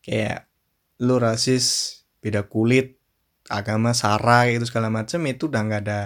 Kayak 0.00 0.48
lu 1.04 1.20
rasis, 1.20 2.00
beda 2.24 2.48
kulit, 2.48 2.96
agama, 3.48 3.94
sara 3.96 4.50
itu 4.50 4.66
segala 4.66 4.88
macam 4.90 5.22
itu 5.28 5.46
udah 5.50 5.62
nggak 5.66 5.82
ada 5.86 6.00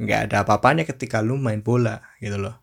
nggak 0.00 0.20
ada 0.30 0.36
apa-apanya 0.42 0.82
ketika 0.88 1.20
lu 1.22 1.38
main 1.38 1.62
bola 1.62 2.02
gitu 2.18 2.40
loh. 2.40 2.58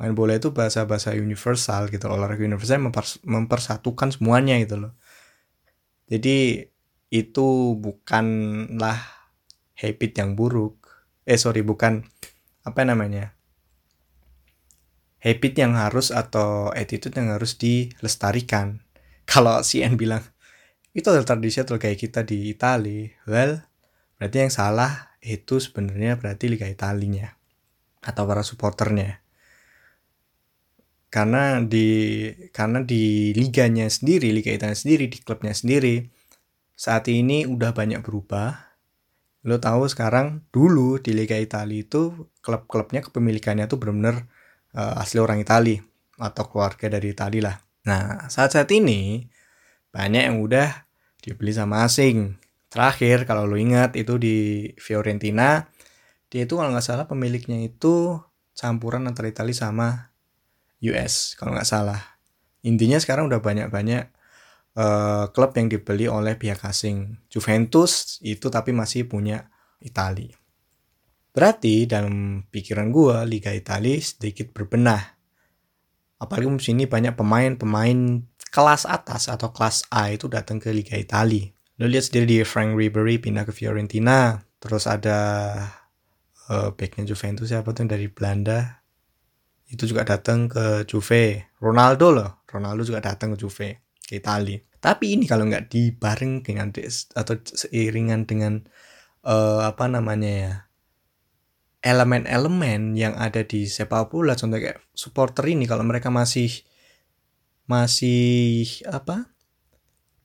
Main 0.00 0.16
bola 0.18 0.34
itu 0.34 0.50
bahasa-bahasa 0.50 1.14
universal 1.14 1.86
gitu 1.92 2.10
loh. 2.10 2.18
olahraga 2.18 2.42
universal 2.42 2.82
mempers 2.82 3.22
mempersatukan 3.22 4.10
semuanya 4.10 4.58
gitu 4.58 4.80
loh. 4.80 4.92
Jadi 6.10 6.66
itu 7.14 7.46
bukanlah 7.78 8.98
habit 9.78 10.12
yang 10.18 10.34
buruk. 10.34 10.82
Eh 11.24 11.38
sorry 11.38 11.62
bukan 11.62 12.04
apa 12.66 12.80
namanya 12.82 13.36
habit 15.24 15.56
yang 15.56 15.72
harus 15.78 16.12
atau 16.12 16.68
attitude 16.74 17.16
yang 17.16 17.32
harus 17.32 17.56
dilestarikan. 17.56 18.84
Kalau 19.30 19.64
si 19.64 19.80
N 19.80 19.96
bilang 19.96 20.20
itu 20.94 21.06
adalah 21.10 21.26
tradisi 21.26 21.58
atau 21.58 21.76
kayak 21.76 21.98
kita 21.98 22.22
di 22.22 22.54
Italia 22.54 23.10
well 23.26 23.60
berarti 24.16 24.36
yang 24.46 24.52
salah 24.54 25.14
itu 25.24 25.56
sebenarnya 25.58 26.20
berarti 26.20 26.52
Liga 26.52 26.68
Italinya 26.68 27.32
atau 28.04 28.28
para 28.28 28.44
supporternya. 28.44 29.24
Karena 31.08 31.62
di 31.62 32.28
karena 32.50 32.82
di 32.82 33.32
liganya 33.32 33.88
sendiri 33.88 34.34
Liga 34.34 34.50
Italia 34.52 34.76
sendiri 34.76 35.08
di 35.08 35.18
klubnya 35.22 35.54
sendiri 35.56 36.04
saat 36.74 37.08
ini 37.08 37.48
udah 37.48 37.72
banyak 37.72 38.04
berubah. 38.04 38.76
Lo 39.44 39.60
tahu 39.60 39.88
sekarang 39.88 40.44
dulu 40.50 41.00
di 41.00 41.12
Liga 41.16 41.36
Italia 41.36 41.84
itu 41.84 42.32
klub-klubnya 42.40 43.04
kepemilikannya 43.04 43.68
tuh 43.68 43.76
benar-benar 43.76 44.26
uh, 44.72 45.00
asli 45.00 45.20
orang 45.20 45.40
Italia 45.40 45.84
atau 46.16 46.44
keluarga 46.48 46.90
dari 46.90 47.12
Italia 47.12 47.52
lah. 47.52 47.56
Nah 47.86 48.26
saat-saat 48.26 48.68
ini 48.74 49.28
banyak 49.94 50.26
yang 50.26 50.42
udah 50.42 50.90
dibeli 51.22 51.54
sama 51.54 51.86
asing 51.86 52.34
Terakhir 52.74 53.22
kalau 53.22 53.46
lo 53.46 53.54
ingat 53.54 53.94
itu 53.94 54.18
di 54.18 54.66
Fiorentina, 54.82 55.70
dia 56.26 56.42
itu 56.42 56.58
kalau 56.58 56.74
nggak 56.74 56.82
salah 56.82 57.06
pemiliknya 57.06 57.62
itu 57.62 58.18
campuran 58.50 59.06
antara 59.06 59.30
Italia 59.30 59.54
sama 59.54 60.10
US 60.82 61.38
kalau 61.38 61.54
nggak 61.54 61.70
salah. 61.70 62.18
Intinya 62.66 62.98
sekarang 62.98 63.30
udah 63.30 63.38
banyak-banyak 63.38 64.10
uh, 64.74 65.30
klub 65.30 65.54
yang 65.54 65.70
dibeli 65.70 66.10
oleh 66.10 66.34
pihak 66.34 66.66
asing. 66.66 67.22
Juventus 67.30 68.18
itu 68.26 68.50
tapi 68.50 68.74
masih 68.74 69.06
punya 69.06 69.54
Italia. 69.78 70.34
Berarti 71.30 71.86
dalam 71.86 72.42
pikiran 72.50 72.90
gue 72.90 73.22
Liga 73.30 73.54
Italia 73.54 74.02
sedikit 74.02 74.50
berbenah. 74.50 75.14
Apalagi 76.18 76.50
musim 76.50 76.74
ini 76.74 76.90
banyak 76.90 77.14
pemain-pemain 77.14 78.18
kelas 78.54 78.86
atas 78.86 79.26
atau 79.26 79.50
kelas 79.50 79.90
A 79.90 80.14
itu 80.14 80.30
datang 80.30 80.62
ke 80.62 80.70
Liga 80.70 80.94
Italia. 80.94 81.50
Lo 81.82 81.90
lihat 81.90 82.06
sendiri 82.06 82.26
di 82.30 82.38
Frank 82.46 82.78
Ribery 82.78 83.18
pindah 83.18 83.42
ke 83.42 83.50
Fiorentina. 83.50 84.38
Terus 84.62 84.86
ada 84.86 85.18
uh, 86.46 86.70
backnya 86.70 87.02
Juventus 87.02 87.50
siapa 87.50 87.74
tuh 87.74 87.90
dari 87.90 88.06
Belanda. 88.06 88.78
Itu 89.66 89.90
juga 89.90 90.06
datang 90.06 90.46
ke 90.46 90.86
Juve. 90.86 91.50
Ronaldo 91.58 92.14
loh. 92.14 92.30
Ronaldo 92.46 92.86
juga 92.86 93.02
datang 93.02 93.34
ke 93.34 93.42
Juve. 93.42 93.82
Ke 93.98 94.22
Italia. 94.22 94.62
Tapi 94.78 95.18
ini 95.18 95.26
kalau 95.26 95.50
nggak 95.50 95.74
dibareng 95.74 96.46
dengan 96.46 96.70
atau 97.18 97.34
seiringan 97.42 98.22
dengan 98.22 98.62
uh, 99.26 99.66
apa 99.66 99.90
namanya 99.90 100.30
ya 100.30 100.52
elemen-elemen 101.84 102.94
yang 102.96 103.12
ada 103.16 103.44
di 103.44 103.68
sepak 103.68 104.08
bola 104.08 104.32
contoh 104.32 104.56
kayak 104.56 104.80
supporter 104.96 105.44
ini 105.52 105.68
kalau 105.68 105.84
mereka 105.84 106.08
masih 106.08 106.48
masih 107.64 108.68
apa 108.84 109.32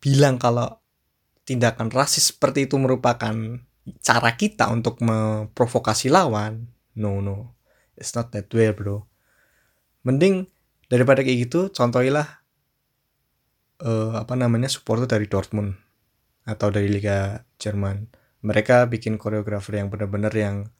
bilang 0.03 0.39
kalau 0.39 0.79
tindakan 1.47 1.91
rasis 1.91 2.35
seperti 2.35 2.67
itu 2.67 2.75
merupakan 2.77 3.33
cara 4.03 4.31
kita 4.37 4.69
untuk 4.69 5.01
memprovokasi 5.01 6.13
lawan. 6.13 6.69
No 6.93 7.23
no. 7.23 7.57
It's 7.97 8.13
not 8.15 8.31
that 8.31 8.51
way 8.53 8.71
bro. 8.71 9.07
Mending 10.05 10.47
daripada 10.87 11.25
kayak 11.25 11.49
gitu 11.49 11.73
contohilah 11.73 12.39
uh, 13.83 14.13
apa 14.19 14.33
namanya 14.35 14.71
supporter 14.71 15.09
dari 15.09 15.27
Dortmund 15.27 15.75
atau 16.47 16.69
dari 16.71 16.87
Liga 16.87 17.43
Jerman. 17.59 18.07
Mereka 18.39 18.87
bikin 18.87 19.19
koreografer 19.19 19.75
yang 19.83 19.91
benar-benar 19.91 20.31
yang 20.31 20.71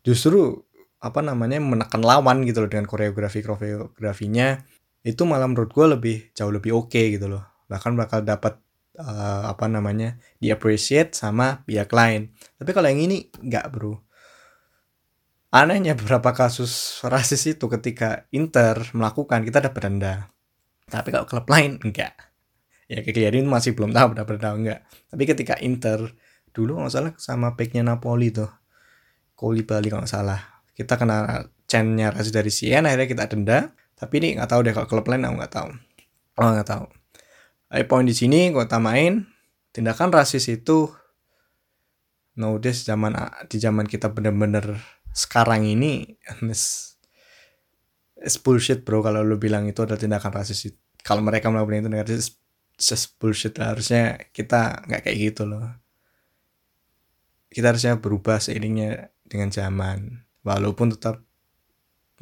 justru 0.00 0.64
apa 1.04 1.20
namanya 1.20 1.60
menekan 1.60 2.00
lawan 2.00 2.48
gitu 2.48 2.64
loh 2.64 2.70
dengan 2.72 2.88
koreografi 2.88 3.44
koreografinya 3.44 4.64
itu 5.04 5.22
malah 5.28 5.44
menurut 5.44 5.70
gue 5.70 5.86
lebih 5.86 6.16
jauh 6.32 6.48
lebih 6.48 6.72
oke 6.72 6.90
okay 6.90 7.14
gitu 7.14 7.28
loh. 7.28 7.44
Bahkan 7.68 7.92
bakal 7.94 8.24
dapat 8.24 8.56
uh, 8.96 9.52
apa 9.52 9.68
namanya 9.68 10.16
di 10.40 10.48
appreciate 10.48 11.12
sama 11.12 11.62
pihak 11.68 11.92
lain. 11.92 12.32
Tapi 12.56 12.70
kalau 12.72 12.88
yang 12.88 13.04
ini 13.04 13.28
nggak 13.28 13.66
bro. 13.68 14.00
Anehnya 15.54 15.92
beberapa 16.00 16.32
kasus 16.32 17.04
rasis 17.04 17.44
itu 17.44 17.68
ketika 17.68 18.26
Inter 18.32 18.80
melakukan 18.96 19.44
kita 19.44 19.60
dapat 19.60 19.80
denda. 19.84 20.14
Tapi 20.88 21.08
kalau 21.12 21.28
klub 21.28 21.46
lain 21.48 21.80
enggak 21.84 22.16
ya 22.84 23.00
kayak 23.00 23.32
masih 23.48 23.72
belum 23.72 23.96
tahu 23.96 24.12
dapat 24.12 24.36
denda 24.36 24.50
enggak 24.52 24.80
tapi 25.08 25.24
ketika 25.24 25.56
Inter 25.64 26.12
dulu 26.52 26.84
nggak 26.84 26.92
salah 26.92 27.12
sama 27.16 27.56
backnya 27.56 27.80
Napoli 27.80 28.28
tuh 28.28 28.52
Bali 29.34 29.92
kalau 29.92 30.02
nggak 30.02 30.08
salah. 30.08 30.40
Kita 30.72 30.96
kena 30.96 31.44
chainnya 31.68 32.08
rasis 32.10 32.32
dari 32.32 32.48
Siena 32.48 32.88
akhirnya 32.88 33.08
kita 33.12 33.24
denda 33.28 33.58
tapi 33.94 34.18
ini 34.18 34.28
nggak 34.38 34.50
tahu 34.50 34.60
deh 34.66 34.74
kalau 34.74 34.88
klub 34.90 35.06
lain 35.06 35.26
aku 35.26 35.34
nggak 35.38 35.54
tahu. 35.54 35.68
Oh 36.42 36.50
nggak 36.50 36.68
tahu. 36.68 36.84
Eh, 37.74 37.86
poin 37.86 38.06
di 38.06 38.14
sini 38.14 38.50
gue 38.50 38.66
tamain 38.66 39.26
tindakan 39.74 40.14
rasis 40.14 40.46
itu 40.50 40.90
nowadays 42.38 42.86
zaman 42.86 43.14
di 43.46 43.58
zaman 43.58 43.86
kita 43.86 44.10
bener-bener 44.10 44.78
sekarang 45.14 45.66
ini 45.66 46.18
it's, 46.50 46.98
it's 48.18 48.38
bullshit 48.38 48.82
bro. 48.82 49.02
Kalau 49.02 49.22
lu 49.22 49.38
bilang 49.38 49.66
itu 49.70 49.82
adalah 49.82 49.98
tindakan 49.98 50.32
rasis 50.34 50.70
kalau 51.02 51.22
mereka 51.22 51.50
melakukan 51.50 51.86
itu 51.86 51.90
rasis 51.90 52.28
just 52.74 53.14
bullshit 53.22 53.54
harusnya 53.58 54.18
kita 54.34 54.82
nggak 54.90 55.06
kayak 55.06 55.18
gitu 55.30 55.46
loh. 55.46 55.70
Kita 57.54 57.70
harusnya 57.70 58.02
berubah 58.02 58.42
seiringnya 58.42 59.14
dengan 59.22 59.54
zaman 59.54 60.26
walaupun 60.42 60.90
tetap 60.98 61.22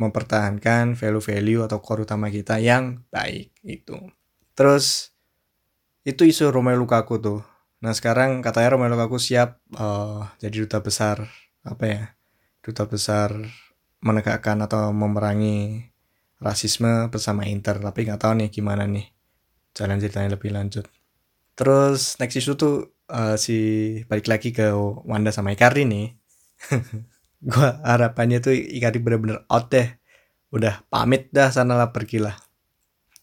mempertahankan 0.00 0.96
value-value 0.96 1.68
atau 1.68 1.78
core 1.85 2.09
utama 2.09 2.33
kita 2.33 2.57
yang 2.62 3.05
baik 3.12 3.52
itu 3.64 3.96
terus 4.57 5.12
itu 6.02 6.26
isu 6.26 6.50
Romelu 6.50 6.83
Lukaku 6.83 7.22
tuh. 7.22 7.40
Nah 7.83 7.94
sekarang 7.94 8.42
katanya 8.42 8.74
Romelu 8.74 8.98
Lukaku 8.98 9.22
siap 9.22 9.62
uh, 9.78 10.26
jadi 10.42 10.66
duta 10.66 10.78
besar 10.83 11.31
apa 11.62 11.85
ya 11.87 12.02
duta 12.62 12.87
besar 12.90 13.38
menegakkan 14.02 14.59
atau 14.66 14.90
memerangi 14.90 15.90
rasisme 16.42 17.07
bersama 17.11 17.46
Inter. 17.46 17.78
Tapi 17.78 18.07
nggak 18.07 18.18
tahu 18.18 18.33
nih 18.42 18.50
gimana 18.50 18.87
nih 18.87 19.07
jalan 19.78 20.02
ceritanya 20.02 20.35
lebih 20.35 20.50
lanjut. 20.50 20.90
Terus 21.55 22.18
next 22.18 22.35
isu 22.35 22.59
tuh 22.59 22.74
uh, 23.07 23.38
si 23.38 23.59
balik 24.11 24.26
lagi 24.26 24.50
ke 24.50 24.74
Wanda 25.07 25.31
sama 25.31 25.55
Icardi 25.55 25.87
nih 25.87 26.07
gua 27.42 27.83
harapannya 27.83 28.38
tuh 28.38 28.55
Icardi 28.55 29.02
bener-bener 29.02 29.42
out 29.50 29.70
deh 29.70 29.88
udah 30.52 30.85
pamit 30.87 31.33
dah 31.35 31.50
sana 31.50 31.74
lah 31.74 31.90
pergilah 31.90 32.37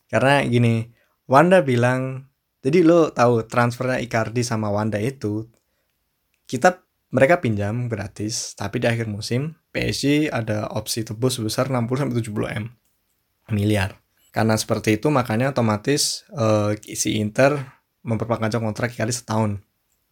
karena 0.10 0.44
gini 0.46 0.92
Wanda 1.30 1.62
bilang 1.62 2.26
jadi 2.60 2.84
lo 2.84 3.14
tahu 3.16 3.48
transfernya 3.48 4.02
Icardi 4.04 4.44
sama 4.44 4.68
Wanda 4.74 5.00
itu 5.00 5.48
kita 6.50 6.82
mereka 7.10 7.42
pinjam 7.42 7.90
gratis, 7.90 8.54
tapi 8.54 8.78
di 8.78 8.86
akhir 8.86 9.10
musim 9.10 9.58
PSG 9.74 10.30
ada 10.30 10.70
opsi 10.70 11.02
tebus 11.02 11.42
sebesar 11.42 11.70
60 11.74 12.06
sampai 12.06 12.16
70 12.22 12.58
M 12.62 12.66
miliar. 13.50 13.98
Karena 14.30 14.54
seperti 14.54 15.02
itu 15.02 15.10
makanya 15.10 15.50
otomatis 15.50 16.26
uh, 16.38 16.78
si 16.78 17.18
Inter 17.18 17.58
memperpanjang 18.06 18.62
kontrak 18.62 18.94
Icardi 18.94 19.14
setahun. 19.14 19.58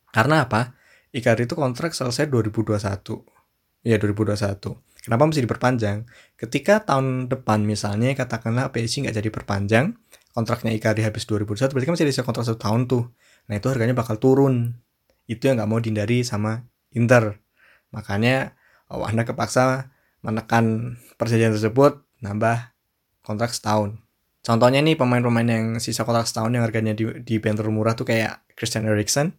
Karena 0.10 0.50
apa? 0.50 0.74
Icardi 1.14 1.46
itu 1.46 1.54
kontrak 1.54 1.94
selesai 1.94 2.26
2021. 2.30 3.37
Ya 3.86 3.98
2021. 4.02 4.78
Kenapa 5.04 5.24
mesti 5.24 5.42
diperpanjang? 5.44 5.98
Ketika 6.36 6.84
tahun 6.84 7.32
depan 7.32 7.64
misalnya 7.64 8.12
katakanlah 8.18 8.72
PSG 8.76 9.08
nggak 9.08 9.16
jadi 9.24 9.30
perpanjang, 9.32 9.96
kontraknya 10.38 10.70
Icardi 10.70 11.02
habis 11.02 11.26
2021 11.26 11.74
berarti 11.74 11.86
kan 11.90 11.94
masih 11.98 12.06
ada 12.06 12.22
kontrak 12.22 12.46
satu 12.46 12.62
tahun 12.62 12.86
tuh 12.86 13.10
nah 13.50 13.58
itu 13.58 13.74
harganya 13.74 13.98
bakal 13.98 14.22
turun 14.22 14.78
itu 15.26 15.50
yang 15.50 15.58
nggak 15.58 15.66
mau 15.66 15.82
dihindari 15.82 16.22
sama 16.22 16.62
Inter 16.94 17.42
makanya 17.90 18.54
Wanda 18.88 19.28
kepaksa 19.28 19.92
menekan 20.24 20.96
perjanjian 21.20 21.52
tersebut 21.52 22.08
nambah 22.24 22.72
kontrak 23.20 23.52
setahun. 23.52 24.00
Contohnya 24.40 24.80
nih 24.80 24.96
pemain-pemain 24.96 25.44
yang 25.44 25.66
sisa 25.84 26.08
kontrak 26.08 26.24
setahun 26.24 26.56
yang 26.56 26.64
harganya 26.64 26.96
di, 26.96 27.04
di 27.20 27.36
murah 27.68 28.00
tuh 28.00 28.08
kayak 28.08 28.48
Christian 28.56 28.88
Eriksen, 28.88 29.36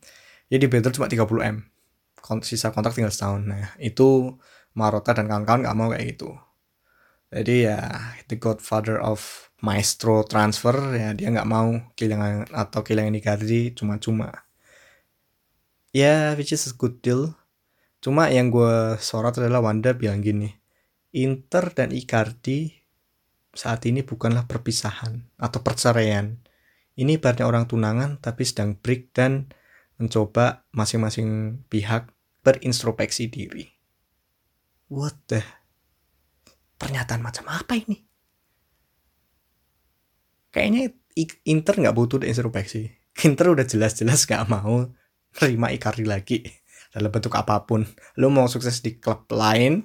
ya 0.53 0.61
di 0.61 0.69
cuma 0.69 1.09
30 1.09 1.25
m. 1.41 1.65
Sisa 2.45 2.71
kontrak 2.71 2.93
tinggal 2.93 3.13
setahun. 3.13 3.43
Nah 3.49 3.73
itu 3.81 4.37
Marota 4.77 5.17
dan 5.17 5.27
kawan-kawan 5.27 5.65
gak 5.65 5.79
mau 5.79 5.89
kayak 5.91 6.07
gitu. 6.15 6.31
Jadi 7.29 7.69
ya 7.69 7.81
the 8.29 8.41
godfather 8.41 8.97
of 9.01 9.49
maestro 9.61 10.25
transfer 10.25 10.73
ya 10.97 11.13
dia 11.13 11.29
nggak 11.29 11.51
mau 11.51 11.77
kehilangan 11.93 12.49
atau 12.55 12.81
kehilangan 12.81 13.19
Icardi 13.21 13.77
cuma-cuma. 13.77 14.49
Ya 15.93 16.33
which 16.41 16.57
is 16.57 16.69
a 16.69 16.73
good 16.73 17.05
deal. 17.05 17.37
Cuma 18.01 18.31
yang 18.31 18.49
gue 18.55 18.97
sorot 19.03 19.35
adalah 19.37 19.59
Wanda 19.61 19.91
bilang 19.93 20.23
gini, 20.23 20.55
Inter 21.11 21.75
dan 21.75 21.91
Icardi 21.91 22.71
saat 23.51 23.83
ini 23.91 24.07
bukanlah 24.07 24.47
perpisahan 24.47 25.27
atau 25.37 25.61
perceraian. 25.61 26.39
Ini 26.95 27.19
ibaratnya 27.19 27.45
orang 27.45 27.67
tunangan 27.67 28.23
tapi 28.23 28.47
sedang 28.47 28.79
break 28.79 29.11
dan 29.13 29.51
mencoba 29.99 30.63
masing-masing 30.71 31.61
pihak 31.67 32.07
berintrospeksi 32.49 33.29
diri. 33.29 33.69
What 34.89 35.29
the? 35.29 35.45
Pernyataan 36.81 37.21
macam 37.21 37.45
apa 37.53 37.77
ini? 37.77 38.01
Kayaknya 40.49 40.97
Inter 41.45 41.75
nggak 41.77 41.93
butuh 41.93 42.25
introspeksi. 42.25 42.89
Inter 43.29 43.53
udah 43.53 43.67
jelas-jelas 43.69 44.25
gak 44.25 44.49
mau 44.49 44.89
terima 45.35 45.69
Icardi 45.75 46.09
lagi 46.09 46.41
dalam 46.95 47.13
bentuk 47.13 47.37
apa 47.37 47.69
pun. 47.69 47.85
Lu 48.17 48.33
mau 48.33 48.49
sukses 48.49 48.81
di 48.81 48.97
klub 48.97 49.29
lain, 49.29 49.85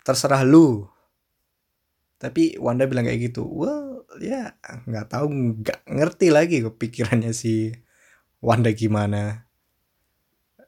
terserah 0.00 0.40
lu 0.40 0.88
tapi 2.24 2.56
Wanda 2.56 2.88
bilang 2.88 3.04
kayak 3.04 3.32
gitu 3.32 3.44
well 3.44 4.00
ya 4.16 4.56
nggak 4.62 5.12
tahu 5.12 5.26
nggak 5.60 5.80
ngerti 5.84 6.32
lagi 6.32 6.64
kepikirannya 6.64 7.36
si 7.36 7.76
Wanda 8.40 8.72
gimana 8.72 9.44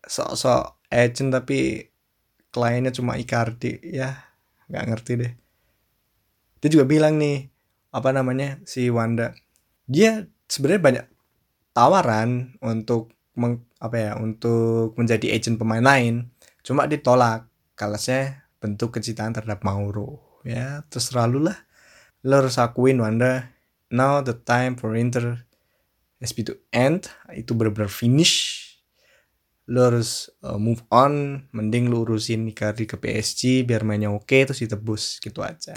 sok-sok 0.04 0.75
agent 0.90 1.34
tapi 1.34 1.90
kliennya 2.54 2.94
cuma 2.94 3.18
Icardi 3.20 3.78
ya 3.84 4.16
nggak 4.70 4.86
ngerti 4.88 5.12
deh. 5.20 5.32
Dia 6.62 6.68
juga 6.72 6.84
bilang 6.88 7.20
nih 7.20 7.46
apa 7.92 8.10
namanya 8.12 8.60
si 8.68 8.88
Wanda 8.92 9.32
dia 9.86 10.26
sebenarnya 10.50 10.82
banyak 10.82 11.06
tawaran 11.72 12.58
untuk 12.64 13.14
meng, 13.38 13.62
apa 13.78 13.96
ya 13.96 14.12
untuk 14.18 14.96
menjadi 14.96 15.36
agent 15.36 15.60
pemain 15.60 15.84
lain 15.84 16.32
cuma 16.64 16.88
ditolak. 16.88 17.46
Kalau 17.76 18.00
saya 18.00 18.48
bentuk 18.56 18.96
kecintaan 18.96 19.36
terhadap 19.36 19.60
Mauro 19.60 20.40
ya 20.48 20.80
terserah 20.88 21.28
lu 21.28 21.44
lah 21.44 21.58
lo 22.24 22.40
harus 22.40 22.56
akuin 22.56 22.98
Wanda 22.98 23.52
now 23.92 24.24
the 24.24 24.32
time 24.32 24.74
for 24.80 24.96
Inter 24.96 25.46
SB 26.20 26.48
to 26.48 26.54
end. 26.72 27.12
Itu 27.32 27.52
benar-benar 27.52 27.92
finish 27.92 28.65
lo 29.66 29.80
harus 29.82 30.30
uh, 30.46 30.58
move 30.62 30.82
on 30.94 31.42
mending 31.50 31.90
lu 31.90 32.06
urusin 32.06 32.46
Icardi 32.46 32.86
ke 32.86 32.94
PSG 32.94 33.66
biar 33.66 33.82
mainnya 33.82 34.14
oke 34.14 34.22
okay, 34.22 34.46
terus 34.46 34.62
ditebus 34.62 35.18
gitu 35.18 35.42
aja. 35.42 35.74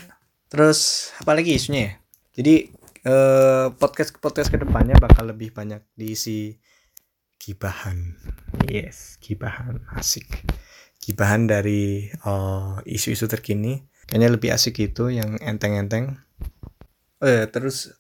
Terus 0.50 1.10
apalagi 1.18 1.58
isunya 1.58 1.82
ya? 1.82 1.94
Jadi 2.38 2.56
uh, 3.10 3.74
podcast 3.74 4.14
podcast 4.22 4.54
ke 4.54 4.62
depannya 4.62 4.94
bakal 5.02 5.34
lebih 5.34 5.50
banyak 5.50 5.82
diisi 5.98 6.54
kibahan 7.42 8.14
yes. 8.70 9.18
Kibahan 9.18 9.82
asik. 9.98 10.46
Gibahan 11.02 11.50
dari 11.50 12.14
uh, 12.30 12.78
isu-isu 12.86 13.26
terkini. 13.26 13.82
Kayaknya 14.06 14.30
lebih 14.30 14.50
asik 14.54 14.78
itu 14.82 15.10
yang 15.10 15.38
enteng-enteng. 15.42 16.22
Oh 17.22 17.30
ya 17.30 17.50
terus 17.50 17.98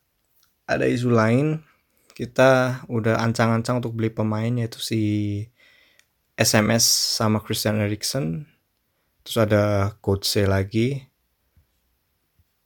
ada 0.69 0.85
isu 0.85 1.09
lain. 1.09 1.65
Kita 2.13 2.83
udah 2.91 3.23
ancang-ancang 3.25 3.81
untuk 3.81 3.97
beli 3.97 4.13
pemain 4.13 4.51
yaitu 4.53 4.77
si 4.77 5.01
SMS 6.39 6.87
sama 7.19 7.43
Christian 7.43 7.83
Eriksen. 7.83 8.47
Terus 9.27 9.37
ada 9.43 9.91
coach 9.99 10.39
lagi. 10.47 11.03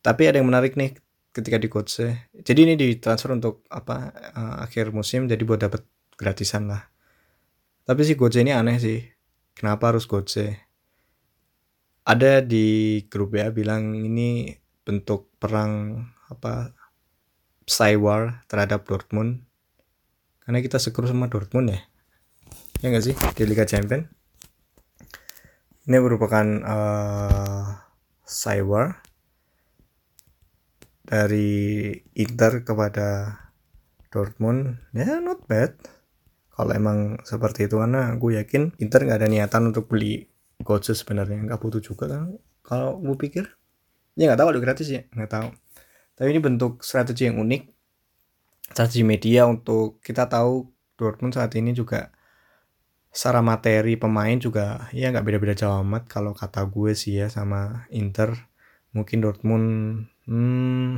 Tapi 0.05 0.29
ada 0.29 0.37
yang 0.37 0.53
menarik 0.53 0.77
nih 0.77 0.93
ketika 1.33 1.57
di 1.57 1.65
coach 1.65 1.97
jadi 2.45 2.59
ini 2.69 2.77
ditransfer 2.77 3.33
untuk 3.33 3.65
apa 3.73 4.13
uh, 4.37 4.55
akhir 4.61 4.93
musim 4.93 5.25
jadi 5.25 5.41
buat 5.41 5.57
dapat 5.57 5.81
gratisan 6.13 6.69
lah. 6.69 6.85
Tapi 7.89 8.01
si 8.05 8.13
coach 8.13 8.37
ini 8.37 8.53
aneh 8.53 8.77
sih. 8.77 9.01
Kenapa 9.57 9.89
harus 9.89 10.05
Gotze? 10.05 10.69
Ada 12.05 12.45
di 12.45 13.01
grup 13.09 13.33
ya 13.33 13.49
bilang 13.49 13.97
ini 13.97 14.53
bentuk 14.85 15.33
perang 15.41 16.05
apa 16.29 16.77
Cywar 17.65 18.45
terhadap 18.45 18.85
Dortmund. 18.85 19.41
Karena 20.45 20.59
kita 20.61 20.77
sekru 20.77 21.07
sama 21.07 21.31
Dortmund 21.31 21.73
ya 21.73 21.81
ya 22.83 22.91
nggak 22.91 23.05
sih? 23.07 23.15
Di 23.15 23.47
Liga 23.47 23.63
Champion. 23.63 24.03
Ini 25.87 25.97
merupakan 26.03 26.43
uh, 26.67 27.79
Cywar 28.27 28.99
dari 31.07 31.95
Inter 32.19 32.67
kepada 32.67 33.39
Dortmund. 34.11 34.83
Ya 34.91 35.23
not 35.23 35.47
bad. 35.47 35.79
Kalau 36.51 36.75
emang 36.75 37.23
seperti 37.23 37.71
itu 37.71 37.79
karena 37.79 38.19
gue 38.19 38.35
yakin 38.35 38.75
Inter 38.83 39.07
nggak 39.07 39.19
ada 39.23 39.31
niatan 39.31 39.71
untuk 39.71 39.87
beli 39.87 40.27
coach 40.67 40.91
sebenarnya. 40.91 41.39
Nggak 41.47 41.63
butuh 41.63 41.79
juga 41.79 42.11
kan? 42.11 42.35
Kalau 42.67 42.99
gue 42.99 43.15
pikir 43.15 43.47
ya 44.19 44.27
nggak 44.27 44.43
tahu 44.43 44.49
ada 44.51 44.59
gratis 44.59 44.91
ya 44.91 45.07
nggak 45.07 45.31
tahu. 45.31 45.47
Tapi 46.19 46.27
ini 46.35 46.43
bentuk 46.43 46.83
strategi 46.83 47.31
yang 47.31 47.39
unik. 47.39 47.63
Strategi 48.75 49.07
media 49.07 49.47
untuk 49.47 50.03
kita 50.03 50.27
tahu 50.27 50.67
Dortmund 50.99 51.33
saat 51.33 51.55
ini 51.57 51.73
juga 51.73 52.12
secara 53.13 53.45
materi 53.45 53.93
pemain 53.93 54.33
juga 54.41 54.89
ya 54.89 55.13
nggak 55.13 55.21
beda-beda 55.21 55.53
jauh 55.53 55.77
amat. 55.85 56.09
Kalau 56.09 56.33
kata 56.33 56.65
gue 56.65 56.97
sih 56.97 57.21
ya 57.21 57.29
sama 57.29 57.85
Inter 57.93 58.33
mungkin 58.91 59.21
Dortmund 59.21 59.67
hmm, 60.25 60.91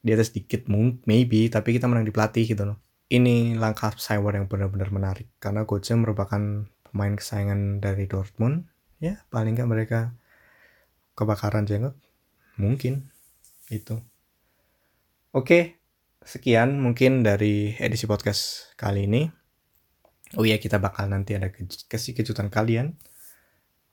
di 0.00 0.10
atas 0.16 0.32
sedikit 0.32 0.66
maybe 1.04 1.52
tapi 1.52 1.76
kita 1.76 1.86
menang 1.86 2.08
di 2.08 2.12
pelatih 2.16 2.48
gitu 2.48 2.64
loh. 2.64 2.80
Ini 3.12 3.60
langkah 3.60 3.92
Cyber 3.92 4.40
yang 4.40 4.48
benar-benar 4.48 4.88
menarik 4.88 5.28
karena 5.36 5.68
Götze 5.68 5.92
merupakan 5.92 6.64
pemain 6.88 7.12
kesayangan 7.12 7.84
dari 7.84 8.08
Dortmund. 8.08 8.64
Ya 8.96 9.20
paling 9.28 9.52
nggak 9.52 9.68
mereka 9.68 10.00
kebakaran 11.12 11.68
jenggot. 11.68 11.92
Mungkin 12.56 13.12
itu. 13.68 14.00
Oke 15.36 15.76
sekian 16.22 16.78
mungkin 16.78 17.26
dari 17.26 17.74
edisi 17.82 18.06
podcast 18.06 18.72
kali 18.78 19.10
ini 19.10 19.41
oh 20.38 20.44
iya 20.44 20.56
kita 20.56 20.80
bakal 20.80 21.08
nanti 21.10 21.36
ada 21.36 21.52
ke 21.52 21.64
kasih 21.88 22.16
kejutan 22.16 22.48
kalian. 22.48 22.96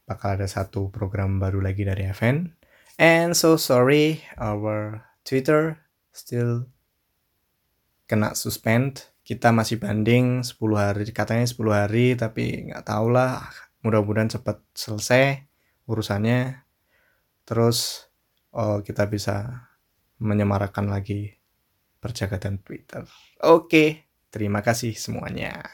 Bakal 0.10 0.41
ada 0.41 0.47
satu 0.49 0.89
program 0.89 1.38
baru 1.38 1.62
lagi 1.62 1.86
dari 1.86 2.10
FN 2.10 2.49
and 2.97 3.38
so 3.38 3.56
sorry 3.56 4.19
our 4.41 5.06
Twitter 5.23 5.78
still 6.12 6.67
kena 8.10 8.34
suspend. 8.34 9.12
Kita 9.21 9.54
masih 9.54 9.78
banding 9.78 10.41
10 10.41 10.58
hari 10.73 11.06
katanya 11.13 11.45
10 11.45 11.62
hari 11.69 12.17
tapi 12.17 12.73
nggak 12.73 12.82
tahu 12.89 13.13
lah. 13.13 13.45
Mudah-mudahan 13.86 14.34
cepat 14.34 14.65
selesai 14.73 15.45
urusannya. 15.86 16.65
Terus 17.45 18.10
oh, 18.49 18.82
kita 18.82 19.06
bisa 19.06 19.69
menyemarakan 20.17 20.89
lagi 20.89 21.38
perjagatan 22.02 22.65
Twitter. 22.65 23.06
Oke 23.45 24.10
terima 24.30 24.62
kasih 24.62 24.93
semuanya 24.93 25.65